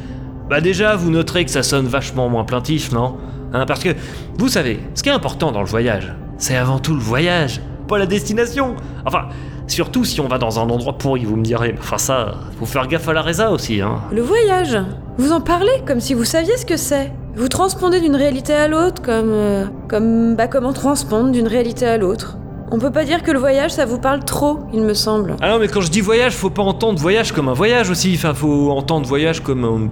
bah 0.48 0.60
déjà 0.60 0.96
vous 0.96 1.10
noterez 1.10 1.44
que 1.44 1.50
ça 1.50 1.62
sonne 1.62 1.86
vachement 1.86 2.28
moins 2.28 2.44
plaintif, 2.44 2.92
non? 2.92 3.16
Hein, 3.52 3.64
Parce 3.66 3.82
que 3.82 3.90
vous 4.38 4.48
savez, 4.48 4.80
ce 4.94 5.02
qui 5.02 5.08
est 5.08 5.12
important 5.12 5.52
dans 5.52 5.60
le 5.60 5.66
voyage, 5.66 6.14
c'est 6.38 6.56
avant 6.56 6.78
tout 6.78 6.94
le 6.94 7.00
voyage, 7.00 7.60
pas 7.88 7.98
la 7.98 8.06
destination. 8.06 8.74
Enfin. 9.04 9.26
Surtout 9.68 10.04
si 10.04 10.20
on 10.20 10.28
va 10.28 10.38
dans 10.38 10.60
un 10.60 10.70
endroit 10.70 10.96
pourri, 10.96 11.24
vous 11.24 11.34
me 11.34 11.42
direz. 11.42 11.74
Enfin 11.80 11.98
ça, 11.98 12.34
faut 12.56 12.66
faire 12.66 12.86
gaffe 12.86 13.08
à 13.08 13.12
la 13.12 13.20
résa 13.22 13.50
aussi, 13.50 13.80
hein. 13.80 13.96
Le 14.12 14.22
voyage? 14.22 14.78
Vous 15.18 15.32
en 15.32 15.40
parlez 15.40 15.72
comme 15.84 15.98
si 15.98 16.14
vous 16.14 16.22
saviez 16.22 16.56
ce 16.56 16.64
que 16.64 16.76
c'est. 16.76 17.12
Vous 17.34 17.48
transpondez 17.48 18.00
d'une 18.00 18.14
réalité 18.14 18.52
à 18.52 18.68
l'autre 18.68 19.02
comme. 19.02 19.30
euh, 19.32 19.64
comme. 19.88 20.36
bah, 20.36 20.46
comment 20.46 20.72
transpondre 20.72 21.32
d'une 21.32 21.48
réalité 21.48 21.84
à 21.84 21.98
l'autre. 21.98 22.36
On 22.70 22.78
peut 22.78 22.92
pas 22.92 23.02
dire 23.04 23.24
que 23.24 23.32
le 23.32 23.40
voyage 23.40 23.72
ça 23.72 23.86
vous 23.86 23.98
parle 23.98 24.24
trop, 24.24 24.60
il 24.72 24.82
me 24.82 24.94
semble. 24.94 25.34
Ah 25.42 25.50
non, 25.50 25.58
mais 25.58 25.66
quand 25.66 25.80
je 25.80 25.90
dis 25.90 26.00
voyage, 26.00 26.34
faut 26.36 26.48
pas 26.50 26.62
entendre 26.62 27.00
voyage 27.00 27.32
comme 27.32 27.48
un 27.48 27.52
voyage 27.52 27.90
aussi. 27.90 28.12
Enfin, 28.14 28.34
faut 28.34 28.70
entendre 28.70 29.04
voyage 29.08 29.40
comme 29.42 29.64
un- 29.64 29.88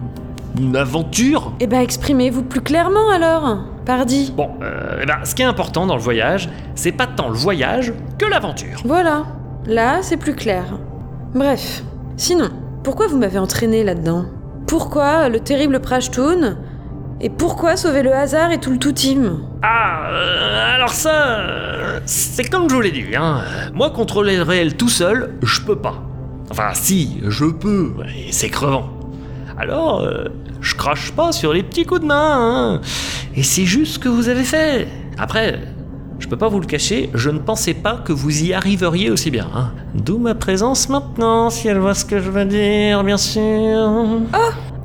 une 0.59 0.77
aventure. 0.77 1.53
Eh 1.61 1.67
bah, 1.67 1.83
exprimez-vous 1.83 2.43
plus 2.43 2.61
clairement 2.61 3.11
alors 3.11 3.59
Pardi. 3.85 4.33
Bon, 4.35 4.51
euh, 4.63 5.01
eh 5.03 5.07
ben, 5.07 5.19
ce 5.25 5.35
qui 5.35 5.43
est 5.43 5.47
important 5.47 5.87
dans 5.87 5.97
le 5.97 6.01
voyage, 6.03 6.49
c'est 6.75 6.93
pas 6.93 7.07
tant 7.07 7.29
le 7.29 7.35
voyage 7.35 7.93
que 8.19 8.25
l'aventure. 8.25 8.81
Voilà. 8.85 9.25
Là, 9.67 9.99
c'est 10.03 10.17
plus 10.17 10.35
clair. 10.35 10.65
Bref. 11.35 11.83
Sinon, 12.17 12.49
pourquoi 12.83 13.09
vous 13.09 13.19
m'avez 13.19 13.39
entraîné 13.39 13.85
là-dedans? 13.85 14.27
Pourquoi 14.67 15.29
le 15.29 15.41
terrible 15.41 15.81
Prashtoon 15.81 16.57
Et 17.21 17.29
pourquoi 17.29 17.77
sauver 17.77 18.03
le 18.03 18.15
hasard 18.15 18.53
et 18.53 18.59
tout 18.59 18.71
le 18.71 18.79
tout 18.79 18.93
team 18.93 19.41
Ah, 19.63 20.09
euh, 20.11 20.75
alors 20.75 20.91
ça, 20.91 21.39
euh, 21.39 22.01
c'est 22.07 22.49
comme 22.49 22.71
je 22.71 22.75
vous 22.75 22.81
l'ai 22.81 22.91
dit, 22.91 23.05
hein. 23.17 23.43
Moi, 23.75 23.91
contrôler 23.91 24.37
le 24.37 24.43
réel 24.43 24.77
tout 24.77 24.89
seul, 24.89 25.35
je 25.43 25.61
peux 25.61 25.77
pas. 25.77 26.03
Enfin, 26.51 26.71
si, 26.73 27.21
je 27.27 27.45
peux, 27.47 27.93
mais 27.99 28.31
c'est 28.31 28.49
crevant. 28.49 28.89
Alors, 29.59 30.01
euh, 30.03 30.25
je 30.61 30.75
crache 30.75 31.13
pas 31.13 31.33
sur 31.33 31.53
les 31.53 31.63
petits 31.63 31.85
coups 31.85 32.01
de 32.01 32.07
main, 32.07 32.75
hein. 32.77 32.81
Et 33.37 33.43
c'est 33.43 33.65
juste 33.65 33.95
ce 33.95 33.99
que 33.99 34.09
vous 34.09 34.29
avez 34.29 34.43
fait. 34.45 34.89
Après, 35.19 35.61
je 36.19 36.27
peux 36.29 36.37
pas 36.37 36.49
vous 36.49 36.61
le 36.61 36.67
cacher, 36.67 37.11
je 37.15 37.31
ne 37.31 37.39
pensais 37.39 37.75
pas 37.75 37.97
que 38.05 38.13
vous 38.13 38.43
y 38.45 38.53
arriveriez 38.53 39.11
aussi 39.11 39.31
bien. 39.31 39.47
hein. 39.55 39.73
D'où 39.95 40.19
ma 40.19 40.35
présence 40.35 40.89
maintenant, 40.89 41.51
si 41.51 41.69
elle 41.69 41.79
voit 41.79 41.95
ce 41.95 42.05
que 42.05 42.19
je 42.21 42.31
veux 42.31 42.45
dire, 42.45 43.05
bien 43.05 43.17
sûr. 43.17 44.21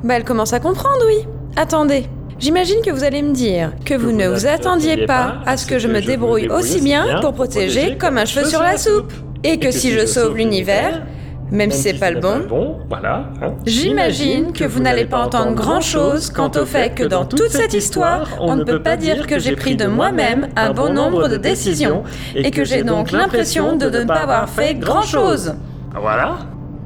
Bah, 0.04 0.14
elle 0.16 0.24
commence 0.24 0.52
à 0.52 0.60
comprendre, 0.60 1.00
oui. 1.06 1.26
Attendez. 1.56 2.04
J'imagine 2.38 2.78
que 2.82 2.90
vous 2.90 3.04
allez 3.04 3.20
me 3.20 3.32
dire 3.34 3.72
que 3.84 3.92
vous 3.94 4.12
ne 4.12 4.26
vous 4.28 4.46
attendiez 4.46 5.04
pas 5.04 5.40
à 5.44 5.58
ce 5.58 5.66
que 5.66 5.78
je 5.78 5.88
me 5.88 6.00
débrouille 6.00 6.48
aussi 6.48 6.80
bien 6.80 7.20
pour 7.20 7.34
protéger 7.34 7.98
comme 7.98 8.16
un 8.16 8.24
cheveu 8.24 8.46
sur 8.46 8.62
la 8.62 8.78
soupe. 8.78 9.12
Et 9.44 9.58
que 9.58 9.70
si 9.70 9.90
je 9.92 10.06
sauve 10.06 10.36
l'univers, 10.36 11.02
même 11.50 11.70
si 11.70 11.82
c'est 11.82 11.94
pas 11.94 12.10
le 12.10 12.20
bon, 12.20 12.40
Bon, 12.48 12.76
voilà. 12.88 13.24
hein. 13.42 13.54
J'imagine 13.66 14.52
que 14.52 14.64
vous 14.64 14.80
n'allez 14.80 15.04
pas 15.04 15.18
entendre 15.24 15.54
grand-chose 15.54 16.30
quant 16.30 16.50
au 16.56 16.64
fait 16.64 16.94
que 16.94 17.04
dans 17.04 17.24
toute 17.24 17.50
cette 17.50 17.74
histoire, 17.74 18.28
on 18.40 18.56
ne 18.56 18.64
peut 18.64 18.82
pas 18.82 18.96
dire 18.96 19.26
que 19.26 19.38
j'ai 19.38 19.56
pris 19.56 19.76
de 19.76 19.86
moi-même 19.86 20.48
un 20.56 20.70
bon 20.72 20.92
nombre 20.92 21.28
de 21.28 21.36
décisions 21.36 22.04
et 22.34 22.50
que 22.50 22.64
j'ai 22.64 22.82
donc 22.82 23.10
l'impression 23.10 23.76
de 23.76 23.86
ne 23.90 24.04
pas 24.04 24.20
avoir 24.22 24.48
fait 24.48 24.74
grand-chose. 24.74 25.54
Voilà. 26.00 26.38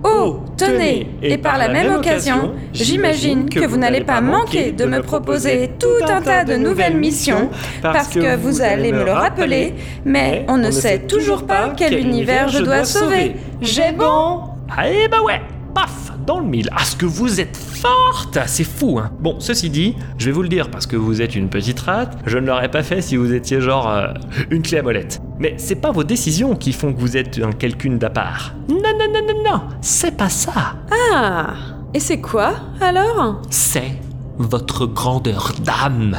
Oh, 0.07 0.41
tenez, 0.59 1.09
et 1.23 1.39
par 1.39 1.57
la 1.57 1.69
même 1.69 1.95
occasion, 1.95 2.53
j'imagine 2.75 3.49
que 3.49 3.65
vous 3.67 3.79
n'allez 3.79 4.03
pas 4.03 4.21
manquer 4.21 4.71
de 4.71 4.85
me 4.85 5.01
proposer 5.01 5.71
tout 5.79 6.05
un 6.07 6.21
tas 6.21 6.45
de 6.45 6.57
nouvelles 6.57 6.99
missions 6.99 7.49
parce 7.81 8.09
que 8.09 8.37
vous 8.37 8.61
allez 8.61 8.93
me 8.93 9.03
le 9.03 9.13
rappeler, 9.13 9.73
mais 10.05 10.45
on 10.49 10.59
ne 10.59 10.71
sait 10.71 10.99
toujours 10.99 11.45
pas 11.47 11.73
quel 11.75 11.99
univers 11.99 12.49
je 12.49 12.63
dois 12.63 12.85
sauver. 12.85 13.37
J'ai 13.63 13.93
bon 13.93 14.41
Ah, 14.77 14.91
eh 14.91 15.07
bah 15.09 15.23
ouais, 15.23 15.41
paf, 15.73 16.13
dans 16.27 16.41
le 16.41 16.47
mille. 16.47 16.69
Ah, 16.73 16.85
ce 16.85 16.97
que 16.97 17.07
vous 17.07 17.41
êtes 17.41 17.57
forte 17.57 18.39
C'est 18.47 18.65
fou, 18.65 18.99
hein. 18.99 19.11
Bon, 19.21 19.37
ceci 19.39 19.71
dit, 19.71 19.95
je 20.19 20.27
vais 20.27 20.33
vous 20.33 20.43
le 20.43 20.49
dire 20.49 20.69
parce 20.71 20.87
que 20.87 20.97
vous 20.97 21.23
êtes 21.23 21.37
une 21.37 21.49
petite 21.49 21.79
rate, 21.81 22.19
je 22.27 22.39
ne 22.39 22.47
l'aurais 22.47 22.71
pas 22.71 22.83
fait 22.83 23.01
si 23.01 23.17
vous 23.17 23.33
étiez 23.33 23.61
genre 23.61 23.89
euh, 23.89 24.09
une 24.51 24.63
clé 24.63 24.79
à 24.79 24.83
molette. 24.83 25.21
Mais 25.39 25.55
c'est 25.59 25.77
pas 25.77 25.93
vos 25.93 26.03
décisions 26.05 26.57
qui 26.57 26.73
font 26.73 26.93
que 26.93 26.99
vous 26.99 27.17
êtes 27.17 27.39
un 27.39 27.53
quelqu'un 27.53 27.93
d'à 27.97 28.11
part. 28.11 28.55
Non, 28.69 28.77
non, 28.77 29.13
non, 29.13 29.21
non, 29.27 29.51
non, 29.53 29.61
c'est 29.81 30.17
pas 30.17 30.29
ça. 30.29 30.75
Ah 31.15 31.55
Et 31.93 32.01
c'est 32.01 32.21
quoi, 32.21 32.55
alors? 32.81 33.43
C'est 33.51 33.93
votre 34.39 34.87
grandeur 34.87 35.53
d'âme. 35.63 36.17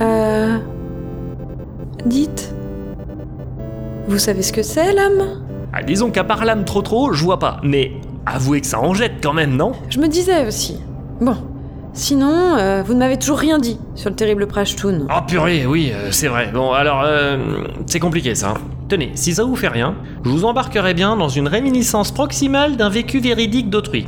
Euh... 0.00 0.58
Dites. 2.06 2.52
Vous 4.08 4.18
savez 4.18 4.42
ce 4.42 4.52
que 4.52 4.62
c'est, 4.62 4.92
l'âme? 4.92 5.43
Ah, 5.76 5.82
disons 5.82 6.12
qu'à 6.12 6.22
part 6.22 6.44
l'âme 6.44 6.64
trop 6.64 6.82
trop, 6.82 7.12
je 7.12 7.24
vois 7.24 7.40
pas. 7.40 7.56
Mais 7.64 7.90
avouez 8.26 8.60
que 8.60 8.66
ça 8.68 8.78
en 8.78 8.94
jette 8.94 9.14
quand 9.20 9.32
même, 9.32 9.56
non? 9.56 9.72
Je 9.88 9.98
me 9.98 10.06
disais 10.06 10.46
aussi. 10.46 10.78
Bon. 11.20 11.36
Sinon, 11.92 12.56
euh, 12.56 12.84
vous 12.84 12.94
ne 12.94 13.00
m'avez 13.00 13.18
toujours 13.18 13.38
rien 13.38 13.58
dit 13.58 13.80
sur 13.96 14.08
le 14.08 14.14
terrible 14.14 14.46
Prashtoon. 14.46 15.08
Oh 15.10 15.20
purée, 15.26 15.66
oui, 15.66 15.90
euh, 15.92 16.12
c'est 16.12 16.28
vrai. 16.28 16.50
Bon, 16.54 16.70
alors, 16.70 17.02
euh, 17.04 17.64
c'est 17.86 17.98
compliqué 17.98 18.36
ça. 18.36 18.54
Tenez, 18.88 19.10
si 19.14 19.34
ça 19.34 19.42
vous 19.42 19.56
fait 19.56 19.66
rien, 19.66 19.96
je 20.24 20.30
vous 20.30 20.44
embarquerai 20.44 20.94
bien 20.94 21.16
dans 21.16 21.28
une 21.28 21.48
réminiscence 21.48 22.12
proximale 22.12 22.76
d'un 22.76 22.88
vécu 22.88 23.18
véridique 23.18 23.68
d'autrui. 23.68 24.06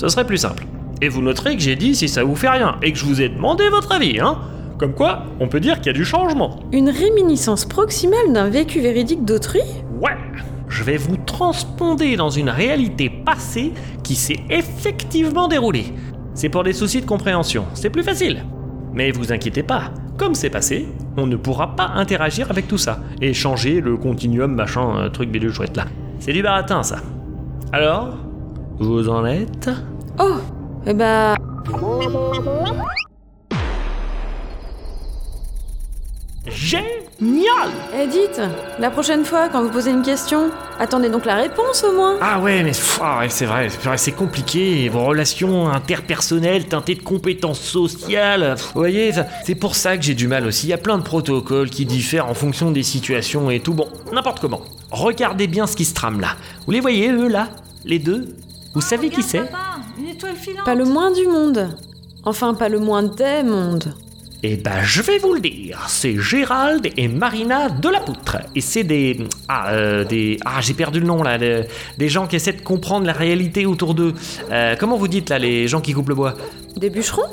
Ce 0.00 0.08
serait 0.08 0.26
plus 0.26 0.38
simple. 0.38 0.66
Et 1.02 1.08
vous 1.08 1.20
noterez 1.20 1.56
que 1.56 1.62
j'ai 1.62 1.74
dit 1.74 1.96
si 1.96 2.08
ça 2.08 2.22
vous 2.22 2.36
fait 2.36 2.48
rien, 2.48 2.76
et 2.80 2.92
que 2.92 2.98
je 2.98 3.04
vous 3.04 3.20
ai 3.20 3.28
demandé 3.28 3.68
votre 3.70 3.90
avis, 3.90 4.20
hein 4.20 4.38
Comme 4.78 4.94
quoi, 4.94 5.24
on 5.40 5.48
peut 5.48 5.60
dire 5.60 5.78
qu'il 5.78 5.86
y 5.86 5.90
a 5.90 5.94
du 5.94 6.04
changement. 6.04 6.60
Une 6.70 6.90
réminiscence 6.90 7.64
proximale 7.64 8.32
d'un 8.32 8.48
vécu 8.48 8.80
véridique 8.80 9.24
d'autrui? 9.24 9.62
Ouais, 10.00 10.16
je 10.68 10.84
vais 10.84 10.96
vous 10.96 11.16
transponder 11.16 12.16
dans 12.16 12.30
une 12.30 12.50
réalité 12.50 13.10
passée 13.10 13.72
qui 14.02 14.14
s'est 14.14 14.40
effectivement 14.50 15.48
déroulée. 15.48 15.92
C'est 16.34 16.48
pour 16.48 16.64
des 16.64 16.72
soucis 16.72 17.00
de 17.00 17.06
compréhension, 17.06 17.64
c'est 17.74 17.90
plus 17.90 18.02
facile. 18.02 18.44
Mais 18.92 19.10
vous 19.10 19.32
inquiétez 19.32 19.62
pas, 19.62 19.90
comme 20.16 20.34
c'est 20.34 20.50
passé, 20.50 20.86
on 21.16 21.26
ne 21.26 21.36
pourra 21.36 21.76
pas 21.76 21.92
interagir 21.94 22.50
avec 22.50 22.68
tout 22.68 22.78
ça 22.78 23.00
et 23.20 23.32
changer 23.34 23.80
le 23.80 23.96
continuum 23.96 24.54
machin 24.54 24.96
euh, 24.96 25.08
truc 25.08 25.30
bidule 25.30 25.52
chouette 25.52 25.76
là. 25.76 25.86
C'est 26.18 26.32
du 26.32 26.42
baratin 26.42 26.82
ça. 26.82 26.98
Alors, 27.72 28.16
vous 28.78 29.08
en 29.08 29.24
êtes? 29.26 29.70
Oh 30.18 30.36
Eh 30.86 30.94
bah... 30.94 31.36
Génial 36.50 37.68
Eh 38.00 38.06
dites, 38.06 38.40
la 38.78 38.90
prochaine 38.90 39.24
fois, 39.24 39.48
quand 39.48 39.62
vous 39.62 39.70
posez 39.70 39.90
une 39.90 40.02
question, 40.02 40.50
attendez 40.78 41.08
donc 41.08 41.24
la 41.24 41.34
réponse 41.34 41.84
au 41.84 41.92
moins. 41.94 42.16
Ah 42.20 42.38
ouais, 42.40 42.62
mais 42.62 42.70
pff, 42.70 43.00
ah 43.02 43.18
ouais, 43.20 43.28
c'est 43.28 43.46
vrai, 43.46 43.68
c'est 43.68 43.82
vrai, 43.88 43.98
c'est 43.98 44.12
compliqué. 44.12 44.88
Vos 44.88 45.04
relations 45.04 45.68
interpersonnelles 45.68 46.66
teintées 46.66 46.94
de 46.94 47.02
compétences 47.02 47.60
sociales. 47.60 48.54
Vous 48.74 48.80
voyez, 48.80 49.12
ça- 49.12 49.26
c'est 49.44 49.54
pour 49.54 49.74
ça 49.74 49.96
que 49.96 50.02
j'ai 50.04 50.14
du 50.14 50.28
mal 50.28 50.46
aussi. 50.46 50.66
Il 50.66 50.70
y 50.70 50.74
a 50.74 50.78
plein 50.78 50.98
de 50.98 51.02
protocoles 51.02 51.70
qui 51.70 51.84
diffèrent 51.86 52.28
en 52.28 52.34
fonction 52.34 52.70
des 52.70 52.82
situations 52.82 53.50
et 53.50 53.60
tout. 53.60 53.74
Bon, 53.74 53.88
n'importe 54.12 54.40
comment. 54.40 54.60
Regardez 54.90 55.46
bien 55.48 55.66
ce 55.66 55.76
qui 55.76 55.84
se 55.84 55.94
trame 55.94 56.20
là. 56.20 56.36
Vous 56.66 56.72
les 56.72 56.80
voyez, 56.80 57.10
eux, 57.10 57.28
là? 57.28 57.48
Les 57.84 57.98
deux? 57.98 58.36
Vous 58.74 58.80
savez 58.80 59.08
qui 59.10 59.22
c'est? 59.22 59.42
Une 59.98 60.08
étoile 60.08 60.36
filante 60.36 60.64
Pas 60.64 60.74
le 60.74 60.84
moins 60.84 61.10
du 61.10 61.26
monde. 61.26 61.68
Enfin, 62.24 62.54
pas 62.54 62.68
le 62.68 62.78
moins 62.78 63.02
des 63.02 63.42
mondes. 63.44 63.94
Eh 64.44 64.56
ben, 64.56 64.82
je 64.84 65.02
vais 65.02 65.18
vous 65.18 65.34
le 65.34 65.40
dire. 65.40 65.84
C'est 65.88 66.16
Gérald 66.16 66.88
et 66.96 67.08
Marina 67.08 67.68
de 67.68 67.88
la 67.88 67.98
Poutre. 68.00 68.36
Et 68.54 68.60
c'est 68.60 68.84
des. 68.84 69.18
Ah, 69.48 69.70
euh, 69.72 70.04
des. 70.04 70.38
Ah, 70.44 70.60
j'ai 70.60 70.74
perdu 70.74 71.00
le 71.00 71.06
nom 71.06 71.22
là. 71.24 71.38
de- 71.38 71.64
des 71.98 72.08
gens 72.08 72.28
qui 72.28 72.36
essaient 72.36 72.52
de 72.52 72.60
comprendre 72.62 73.04
la 73.06 73.12
réalité 73.12 73.66
autour 73.66 73.94
d'eux. 73.94 74.14
Euh, 74.52 74.76
comment 74.78 74.96
vous 74.96 75.08
dites 75.08 75.30
là, 75.30 75.40
les 75.40 75.66
gens 75.66 75.80
qui 75.80 75.92
coupent 75.92 76.08
le 76.10 76.14
bois? 76.14 76.34
Des 76.76 76.88
bûcherons? 76.88 77.26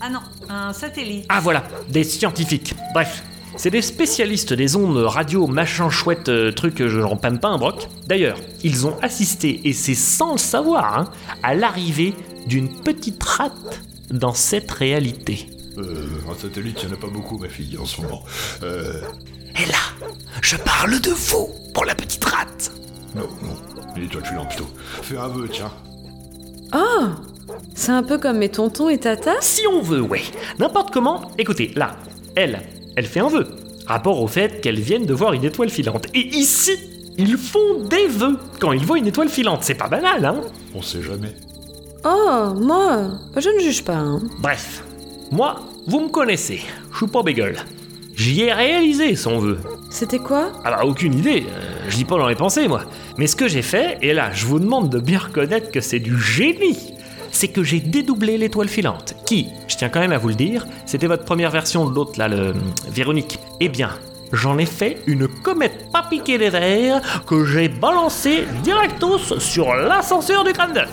Ah 0.00 0.08
non, 0.08 0.20
un 0.48 0.72
satellite. 0.72 1.26
Ah 1.28 1.40
voilà, 1.40 1.62
des 1.90 2.04
scientifiques. 2.04 2.74
Bref, 2.94 3.22
c'est 3.56 3.70
des 3.70 3.82
spécialistes 3.82 4.52
des 4.54 4.76
ondes 4.76 4.96
radio, 4.96 5.46
machin 5.46 5.90
chouette, 5.90 6.28
euh, 6.30 6.52
truc, 6.52 6.80
euh, 6.80 6.88
je 6.88 7.00
n'en 7.00 7.16
panne 7.16 7.38
pas 7.38 7.48
un 7.48 7.58
broc. 7.58 7.88
D'ailleurs, 8.06 8.38
ils 8.62 8.86
ont 8.86 8.96
assisté, 9.02 9.60
et 9.64 9.72
c'est 9.74 9.94
sans 9.94 10.32
le 10.32 10.38
savoir, 10.38 10.98
hein, 10.98 11.04
à 11.42 11.54
l'arrivée 11.54 12.14
d'une 12.46 12.68
petite 12.68 13.22
rate 13.22 13.82
dans 14.10 14.34
cette 14.34 14.70
réalité. 14.70 15.48
Euh, 15.78 16.06
un 16.30 16.34
satellite, 16.40 16.78
il 16.82 16.88
n'y 16.88 16.94
en 16.94 16.96
a 16.96 17.00
pas 17.00 17.08
beaucoup, 17.08 17.38
ma 17.38 17.48
fille, 17.48 17.76
en 17.78 17.84
ce 17.84 18.00
moment. 18.00 18.22
Euh, 18.62 19.00
Et 19.60 19.66
là, 19.66 20.08
je 20.42 20.56
parle 20.56 21.00
de 21.00 21.10
vous 21.10 21.48
pour 21.74 21.84
la 21.84 21.94
petite 21.94 22.24
rate. 22.24 22.72
non, 23.14 23.22
non, 23.42 23.56
une 23.96 24.04
étoile 24.04 24.24
filante 24.24 24.48
plutôt. 24.48 24.68
Fais 25.02 25.16
un 25.18 25.28
vœu, 25.28 25.48
tiens. 25.52 25.70
Oh 26.74 27.06
C'est 27.74 27.92
un 27.92 28.02
peu 28.02 28.18
comme 28.18 28.38
mes 28.38 28.48
tontons 28.48 28.88
et 28.88 28.98
tatas 28.98 29.40
Si 29.40 29.62
on 29.70 29.80
veut, 29.82 30.00
ouais. 30.00 30.22
N'importe 30.58 30.92
comment, 30.92 31.30
écoutez, 31.38 31.72
là, 31.76 31.96
elle, 32.34 32.60
elle 32.96 33.06
fait 33.06 33.20
un 33.20 33.28
vœu. 33.28 33.46
Rapport 33.86 34.20
au 34.20 34.26
fait 34.26 34.60
qu'elle 34.60 34.80
vienne 34.80 35.06
de 35.06 35.14
voir 35.14 35.32
une 35.32 35.44
étoile 35.44 35.70
filante. 35.70 36.06
Et 36.14 36.26
ici, 36.36 36.72
ils 37.18 37.36
font 37.36 37.84
des 37.84 38.08
vœux 38.08 38.36
quand 38.60 38.72
ils 38.72 38.84
voient 38.84 38.98
une 38.98 39.06
étoile 39.06 39.28
filante. 39.28 39.62
C'est 39.62 39.74
pas 39.76 39.88
banal, 39.88 40.24
hein 40.24 40.40
On 40.74 40.82
sait 40.82 41.02
jamais. 41.02 41.34
Oh, 42.04 42.52
moi, 42.56 43.10
je 43.36 43.48
ne 43.48 43.60
juge 43.60 43.84
pas. 43.84 43.94
hein. 43.96 44.20
Bref, 44.40 44.82
moi, 45.30 45.60
vous 45.86 46.00
me 46.00 46.08
connaissez. 46.08 46.60
Je 46.92 46.96
suis 46.98 47.06
pas 47.06 47.22
bégueule. 47.22 47.56
J'y 48.14 48.42
ai 48.42 48.52
réalisé 48.52 49.14
son 49.14 49.38
vœu. 49.38 49.58
C'était 49.90 50.18
quoi? 50.18 50.52
Ah 50.64 50.70
bah 50.70 50.84
aucune 50.84 51.12
idée, 51.12 51.44
euh, 51.48 51.86
je 51.88 51.96
lis 51.98 52.04
pas 52.04 52.16
dans 52.16 52.28
les 52.28 52.34
pensées 52.34 52.66
moi. 52.66 52.82
Mais 53.18 53.26
ce 53.26 53.36
que 53.36 53.46
j'ai 53.46 53.60
fait, 53.60 53.98
et 54.00 54.14
là 54.14 54.30
je 54.32 54.46
vous 54.46 54.58
demande 54.58 54.88
de 54.88 54.98
bien 54.98 55.18
reconnaître 55.18 55.70
que 55.70 55.82
c'est 55.82 55.98
du 55.98 56.18
génie, 56.18 56.94
c'est 57.30 57.48
que 57.48 57.62
j'ai 57.62 57.80
dédoublé 57.80 58.38
l'étoile 58.38 58.68
filante, 58.68 59.14
qui, 59.26 59.48
je 59.68 59.76
tiens 59.76 59.90
quand 59.90 60.00
même 60.00 60.12
à 60.12 60.18
vous 60.18 60.28
le 60.28 60.34
dire, 60.34 60.66
c'était 60.86 61.06
votre 61.06 61.24
première 61.24 61.50
version 61.50 61.88
de 61.88 61.94
l'autre 61.94 62.18
là, 62.18 62.28
le 62.28 62.38
euh, 62.38 62.52
Véronique. 62.88 63.38
Eh 63.60 63.68
bien, 63.68 63.90
j'en 64.32 64.56
ai 64.56 64.66
fait 64.66 65.02
une 65.06 65.28
comète 65.28 65.90
pas 65.92 66.04
piquée 66.08 66.38
des 66.38 66.54
airs 66.54 67.02
que 67.26 67.44
j'ai 67.44 67.68
balancée 67.68 68.44
directos 68.62 69.38
sur 69.38 69.74
l'ascenseur 69.74 70.42
du 70.44 70.54
crâne 70.54 70.72
d'œuf. 70.72 70.90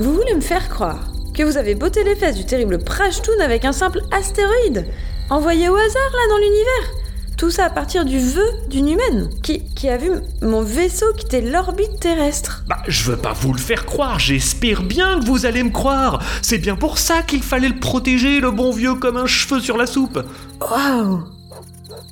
Vous 0.00 0.14
voulez 0.14 0.34
me 0.34 0.40
faire 0.40 0.68
croire 0.68 0.98
que 1.38 1.44
vous 1.44 1.56
avez 1.56 1.76
botté 1.76 2.02
les 2.02 2.16
fesses 2.16 2.34
du 2.34 2.44
terrible 2.44 2.78
Prashtoon 2.78 3.38
avec 3.40 3.64
un 3.64 3.70
simple 3.70 4.00
astéroïde 4.10 4.88
envoyé 5.30 5.68
au 5.68 5.76
hasard 5.76 5.86
là 6.12 6.28
dans 6.30 6.38
l'univers 6.38 7.36
Tout 7.36 7.52
ça 7.52 7.66
à 7.66 7.70
partir 7.70 8.04
du 8.04 8.18
vœu 8.18 8.42
d'une 8.68 8.88
humaine 8.88 9.30
qui, 9.40 9.62
qui 9.76 9.88
a 9.88 9.98
vu 9.98 10.10
mon 10.42 10.62
vaisseau 10.62 11.06
quitter 11.16 11.40
l'orbite 11.40 12.00
terrestre. 12.00 12.64
Bah, 12.68 12.78
je 12.88 13.04
veux 13.04 13.16
pas 13.16 13.34
vous 13.34 13.52
le 13.52 13.60
faire 13.60 13.86
croire, 13.86 14.18
j'espère 14.18 14.82
bien 14.82 15.20
que 15.20 15.26
vous 15.26 15.46
allez 15.46 15.62
me 15.62 15.70
croire. 15.70 16.20
C'est 16.42 16.58
bien 16.58 16.74
pour 16.74 16.98
ça 16.98 17.22
qu'il 17.22 17.44
fallait 17.44 17.68
le 17.68 17.78
protéger, 17.78 18.40
le 18.40 18.50
bon 18.50 18.72
vieux, 18.72 18.96
comme 18.96 19.16
un 19.16 19.26
cheveu 19.26 19.60
sur 19.60 19.76
la 19.76 19.86
soupe. 19.86 20.18
Waouh 20.60 21.22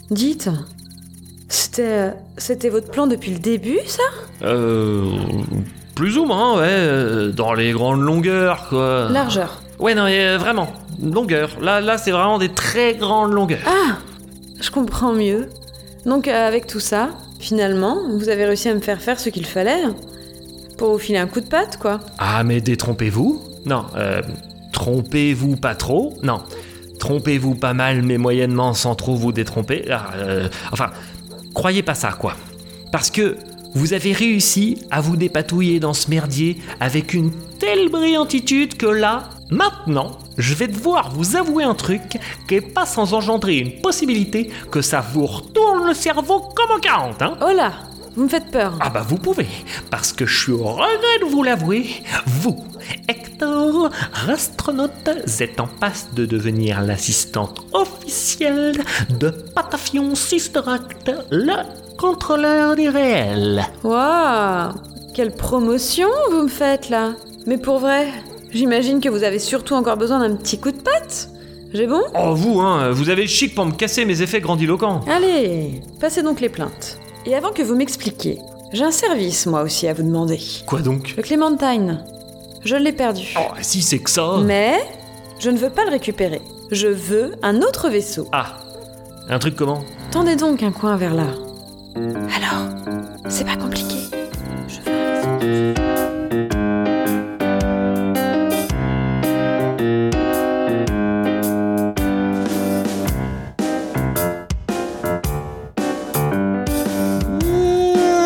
Dites, 0.09 0.51
c'était 1.49 2.13
c'était 2.39 2.69
votre 2.69 2.93
plan 2.93 3.09
depuis 3.09 3.33
le 3.33 3.41
début, 3.41 3.81
ça? 3.87 4.05
Euh. 4.43 5.03
Plus 5.97 6.19
ou 6.19 6.25
moins, 6.25 6.59
ouais, 6.59 6.67
euh, 6.69 7.33
dans 7.33 7.55
les 7.55 7.73
grandes 7.73 8.01
longueurs, 8.03 8.69
quoi. 8.69 9.09
Largeur. 9.11 9.61
Ouais, 9.81 9.95
non, 9.95 10.05
mais 10.05 10.21
euh, 10.21 10.39
vraiment, 10.39 10.69
longueur. 11.03 11.51
Là, 11.61 11.81
là, 11.81 11.99
c'est 11.99 12.11
vraiment 12.13 12.39
des 12.39 12.51
très 12.51 12.95
grandes 12.95 13.33
longueurs. 13.33 13.61
Ah 13.67 13.97
Je 14.61 14.71
comprends 14.71 15.13
mieux. 15.13 15.49
Donc 16.07 16.29
euh, 16.29 16.47
avec 16.49 16.67
tout 16.67 16.81
ça, 16.81 17.09
finalement, 17.41 17.97
vous 18.17 18.29
avez 18.29 18.47
réussi 18.47 18.69
à 18.69 18.75
me 18.75 18.81
faire 18.81 19.01
faire 19.03 19.19
ce 19.19 19.29
qu'il 19.29 19.45
fallait 19.45 19.83
pour 20.79 20.93
vous 20.93 20.99
filer 20.99 21.19
un 21.19 21.27
coup 21.27 21.41
de 21.41 21.49
patte, 21.49 21.79
quoi. 21.79 22.01
Ah, 22.19 22.45
mais 22.45 22.61
détrompez-vous 22.61 23.43
Non, 23.65 23.87
euh, 23.97 24.23
trompez-vous 24.73 25.57
pas 25.57 25.75
trop 25.75 26.15
Non. 26.23 26.43
Trompez-vous 27.01 27.55
pas 27.57 27.75
mal, 27.75 28.03
mais 28.03 28.19
moyennement, 28.19 28.73
sans 28.73 28.95
trop 28.95 29.17
vous 29.17 29.33
détromper. 29.33 29.85
Ah, 29.91 30.11
euh, 30.17 30.49
enfin, 30.73 30.91
croyez 31.55 31.83
pas 31.83 31.95
ça, 31.95 32.13
quoi. 32.13 32.35
Parce 32.93 33.11
que 33.11 33.37
vous 33.77 33.93
avez 33.93 34.13
réussi 34.15 34.79
à 34.91 35.03
vous 35.03 35.17
dépatouiller 35.17 35.81
dans 35.81 35.93
ce 35.93 36.09
merdier 36.09 36.57
avec 36.81 37.13
une 37.13 37.31
telle 37.59 37.91
brillantitude 37.91 38.79
que 38.79 38.87
là, 38.87 39.29
maintenant, 39.51 40.13
je 40.39 40.55
vais 40.55 40.67
devoir 40.67 41.11
vous 41.11 41.37
avouer 41.37 41.63
un 41.63 41.75
truc 41.75 42.19
qui 42.49 42.55
est 42.55 42.63
pas 42.63 42.87
sans 42.87 43.13
engendrer 43.13 43.59
une 43.59 43.83
possibilité 43.83 44.51
que 44.71 44.81
ça 44.81 45.03
vous 45.13 45.27
retourne 45.27 45.87
le 45.87 45.93
cerveau 45.93 46.41
comme 46.41 46.71
en 46.75 46.81
40, 46.81 47.21
hein 47.21 47.37
Oh 47.43 47.53
là 47.55 47.73
Vous 48.17 48.25
me 48.25 48.29
faites 48.31 48.51
peur. 48.51 48.79
ah 48.81 48.89
bah 48.89 49.05
vous 49.07 49.19
pouvez, 49.19 49.47
parce 49.91 50.11
que 50.15 50.25
je 50.25 50.39
suis 50.45 50.53
au 50.53 50.65
regret 50.65 51.19
de 51.21 51.27
vous 51.27 51.43
l'avouer, 51.43 51.87
vous, 52.25 52.65
Hector 53.09 53.91
Rastronaute, 54.15 55.11
êtes 55.41 55.61
en 55.61 55.67
passe 55.67 56.09
de 56.15 56.25
devenir 56.25 56.81
l'assistante 56.81 57.61
officielle 57.73 58.83
de 59.21 59.29
Patafion 59.29 60.15
Sisteract, 60.15 61.11
le 61.31 61.53
contrôleur 61.97 62.77
du 62.77 62.89
réel. 62.89 63.65
Waouh 63.85 64.73
Quelle 65.15 65.33
promotion 65.33 66.09
vous 66.31 66.43
me 66.43 66.49
faites 66.49 66.89
là 66.91 67.13
Mais 67.47 67.59
pour 67.59 67.79
vrai, 67.79 68.09
j'imagine 68.51 69.01
que 69.01 69.09
vous 69.09 69.23
avez 69.25 69.39
surtout 69.39 69.75
encore 69.75 69.97
besoin 69.97 70.21
d'un 70.21 70.37
petit 70.37 70.59
coup 70.59 70.71
de 70.71 70.81
patte 70.81 71.29
J'ai 71.73 71.87
bon? 71.87 72.03
Oh 72.19 72.35
vous, 72.35 72.61
hein, 72.61 72.91
vous 72.91 73.09
avez 73.11 73.23
le 73.23 73.29
chic 73.29 73.55
pour 73.55 73.67
me 73.67 73.73
casser 73.73 74.05
mes 74.05 74.23
effets 74.23 74.41
grandiloquents. 74.41 75.01
Allez, 75.09 75.81
passez 76.01 76.23
donc 76.23 76.41
les 76.41 76.49
plaintes. 76.49 76.99
Et 77.25 77.35
avant 77.35 77.51
que 77.51 77.63
vous 77.63 77.75
m'expliquiez, 77.75 78.39
j'ai 78.73 78.85
un 78.85 78.91
service 78.93 79.47
moi 79.47 79.63
aussi 79.63 79.89
à 79.89 79.95
vous 79.95 80.03
demander. 80.03 80.39
Quoi 80.67 80.81
donc? 80.81 81.15
Le 81.17 81.23
Clémentine. 81.23 82.05
Je 82.65 82.77
l'ai 82.77 82.93
perdu. 82.93 83.35
Oh, 83.39 83.53
si 83.63 83.81
c'est 83.83 83.99
que 84.01 84.11
ça 84.11 84.39
Mais 84.45 84.75
je 85.39 85.51
ne 85.51 85.57
veux 85.59 85.71
pas 85.71 85.85
le 85.85 85.91
récupérer. 85.91 86.41
Je 86.73 86.89
veux 86.89 87.33
un 87.43 87.63
autre 87.63 87.89
vaisseau. 87.89 88.27
Ah, 88.33 88.59
un 89.29 89.39
truc 89.39 89.55
comment? 89.57 89.83
Tendez 90.11 90.37
donc 90.37 90.63
un 90.63 90.73
coin 90.73 90.97
vers 90.97 91.15
là. 91.15 91.27
Alors, 91.97 92.69
c'est 93.27 93.47
pas 93.47 93.57
compliqué. 93.57 93.97
Je 94.69 94.81
veux 94.83 94.93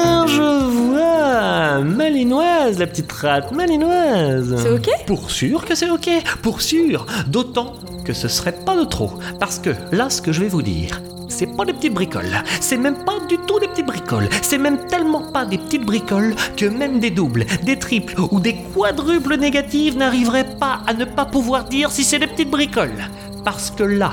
un 0.05 0.69
vois. 0.69 1.85
Malinoise, 1.85 2.81
la 2.81 2.89
petite 2.89 3.13
rate, 3.13 3.53
malinoise. 3.53 4.57
C'est 4.61 4.71
ok? 4.71 4.89
Pour 5.07 5.31
sûr 5.31 5.65
que 5.65 5.77
c'est 5.77 5.91
ok, 5.91 6.11
pour 6.43 6.61
sûr. 6.61 7.07
D'autant 7.29 7.75
que 8.05 8.13
ce 8.13 8.29
serait 8.29 8.53
pas 8.65 8.77
de 8.77 8.85
trop. 8.85 9.13
Parce 9.39 9.59
que 9.59 9.71
là, 9.93 10.11
ce 10.11 10.23
que 10.23 10.33
je 10.33 10.41
vais 10.41 10.49
vous 10.49 10.63
dire, 10.63 11.01
c'est 11.29 11.47
pas 11.47 11.65
des 11.65 11.73
petites 11.73 11.95
bricoles. 11.95 12.43
C'est 12.61 12.77
même 12.77 13.05
pas 13.05 13.19
du 13.29 13.39
tout 13.39 13.59
des 13.61 13.69
petites 13.69 13.87
bricoles. 13.87 14.29
C'est 14.43 14.59
même 14.59 14.87
tellement 14.87 15.31
pas 15.33 15.45
des 15.45 15.59
petites 15.59 15.85
bricoles 15.85 16.35
que 16.57 16.67
même 16.67 17.01
des 17.01 17.11
doubles, 17.11 17.47
des 17.63 17.79
triples 17.79 18.21
ou 18.31 18.41
des 18.41 18.57
quadruples 18.75 19.37
négatives 19.37 19.97
n'arriveraient 19.97 20.57
pas 20.59 20.81
à 20.87 20.95
ne 20.95 21.05
pas 21.05 21.25
pouvoir 21.25 21.65
dire 21.65 21.91
si 21.91 22.05
c'est 22.05 22.19
des 22.19 22.27
petites 22.27 22.51
bricoles. 22.51 23.09
Parce 23.45 23.71
que 23.71 23.85
là 23.85 24.13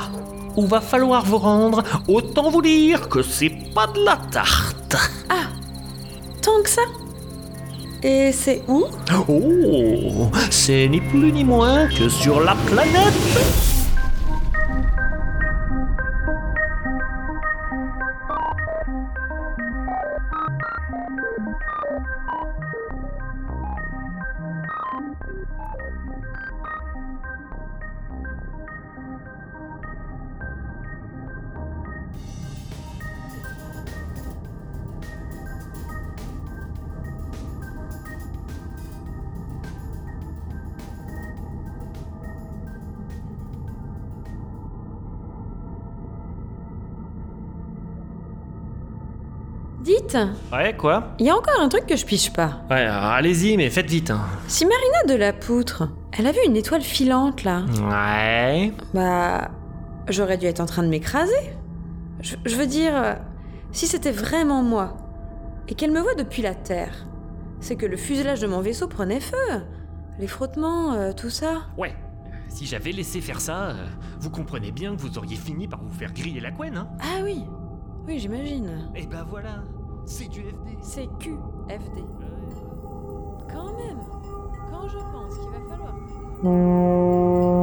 où 0.55 0.65
va 0.65 0.81
falloir 0.81 1.25
vous 1.25 1.37
rendre, 1.37 1.83
autant 2.07 2.49
vous 2.49 2.61
dire 2.61 3.09
que 3.09 3.21
c'est 3.21 3.51
pas 3.75 3.87
de 3.87 4.03
la 4.03 4.17
tarte. 4.31 4.95
Tant 6.41 6.61
que 6.63 6.69
ça 6.69 6.81
Et 8.03 8.31
c'est 8.31 8.61
où? 8.69 8.85
Oh, 9.27 10.31
c'est 10.49 10.87
ni 10.87 11.01
plus 11.01 11.31
ni 11.31 11.43
moins 11.43 11.87
que 11.89 12.07
sur 12.07 12.39
la 12.39 12.55
planète. 12.55 13.76
Ouais, 50.51 50.75
quoi 50.77 51.15
il 51.19 51.25
y 51.25 51.29
a 51.29 51.35
encore 51.35 51.59
un 51.61 51.69
truc 51.69 51.85
que 51.85 51.95
je 51.95 52.05
piche 52.05 52.31
pas. 52.31 52.61
Ouais, 52.69 52.81
alors 52.81 53.11
allez-y, 53.11 53.57
mais 53.57 53.69
faites 53.69 53.89
vite. 53.89 54.11
hein. 54.11 54.21
Si 54.47 54.65
Marina 54.65 55.03
de 55.13 55.15
la 55.19 55.33
Poutre, 55.33 55.89
elle 56.17 56.27
a 56.27 56.31
vu 56.31 56.39
une 56.45 56.55
étoile 56.55 56.81
filante 56.81 57.43
là, 57.43 57.63
Ouais. 57.89 58.71
bah. 58.93 59.49
J'aurais 60.09 60.37
dû 60.37 60.45
être 60.45 60.61
en 60.61 60.65
train 60.65 60.83
de 60.83 60.87
m'écraser. 60.87 61.33
Je, 62.21 62.35
je 62.45 62.55
veux 62.55 62.65
dire, 62.67 62.93
euh, 62.95 63.13
si 63.73 63.87
c'était 63.87 64.11
vraiment 64.13 64.63
moi, 64.63 64.95
et 65.67 65.75
qu'elle 65.75 65.91
me 65.91 65.99
voit 65.99 66.15
depuis 66.15 66.41
la 66.41 66.55
Terre, 66.55 67.05
c'est 67.59 67.75
que 67.75 67.85
le 67.85 67.97
fuselage 67.97 68.39
de 68.39 68.47
mon 68.47 68.61
vaisseau 68.61 68.87
prenait 68.87 69.19
feu. 69.19 69.35
Les 70.17 70.27
frottements, 70.27 70.93
euh, 70.93 71.11
tout 71.11 71.29
ça. 71.29 71.63
Ouais. 71.77 71.93
Si 72.47 72.65
j'avais 72.65 72.93
laissé 72.93 73.19
faire 73.19 73.41
ça, 73.41 73.71
euh, 73.71 73.73
vous 74.21 74.29
comprenez 74.29 74.71
bien 74.71 74.95
que 74.95 75.01
vous 75.01 75.17
auriez 75.17 75.35
fini 75.35 75.67
par 75.67 75.81
vous 75.83 75.91
faire 75.91 76.13
griller 76.13 76.39
la 76.39 76.51
couenne, 76.51 76.77
hein 76.77 76.87
Ah 77.01 77.21
oui, 77.23 77.43
oui, 78.07 78.17
j'imagine. 78.17 78.89
Et 78.95 79.05
ben 79.05 79.25
voilà, 79.29 79.55
c'est 80.07 80.29
du 80.29 80.41
FD. 80.41 80.77
C'est 80.81 81.07
QFD. 81.19 82.03
Quand 83.51 83.77
même, 83.77 83.99
quand 84.71 84.87
je 84.87 84.97
pense 84.97 85.37
qu'il 85.37 85.49
va 85.49 85.59
falloir. 85.69 87.56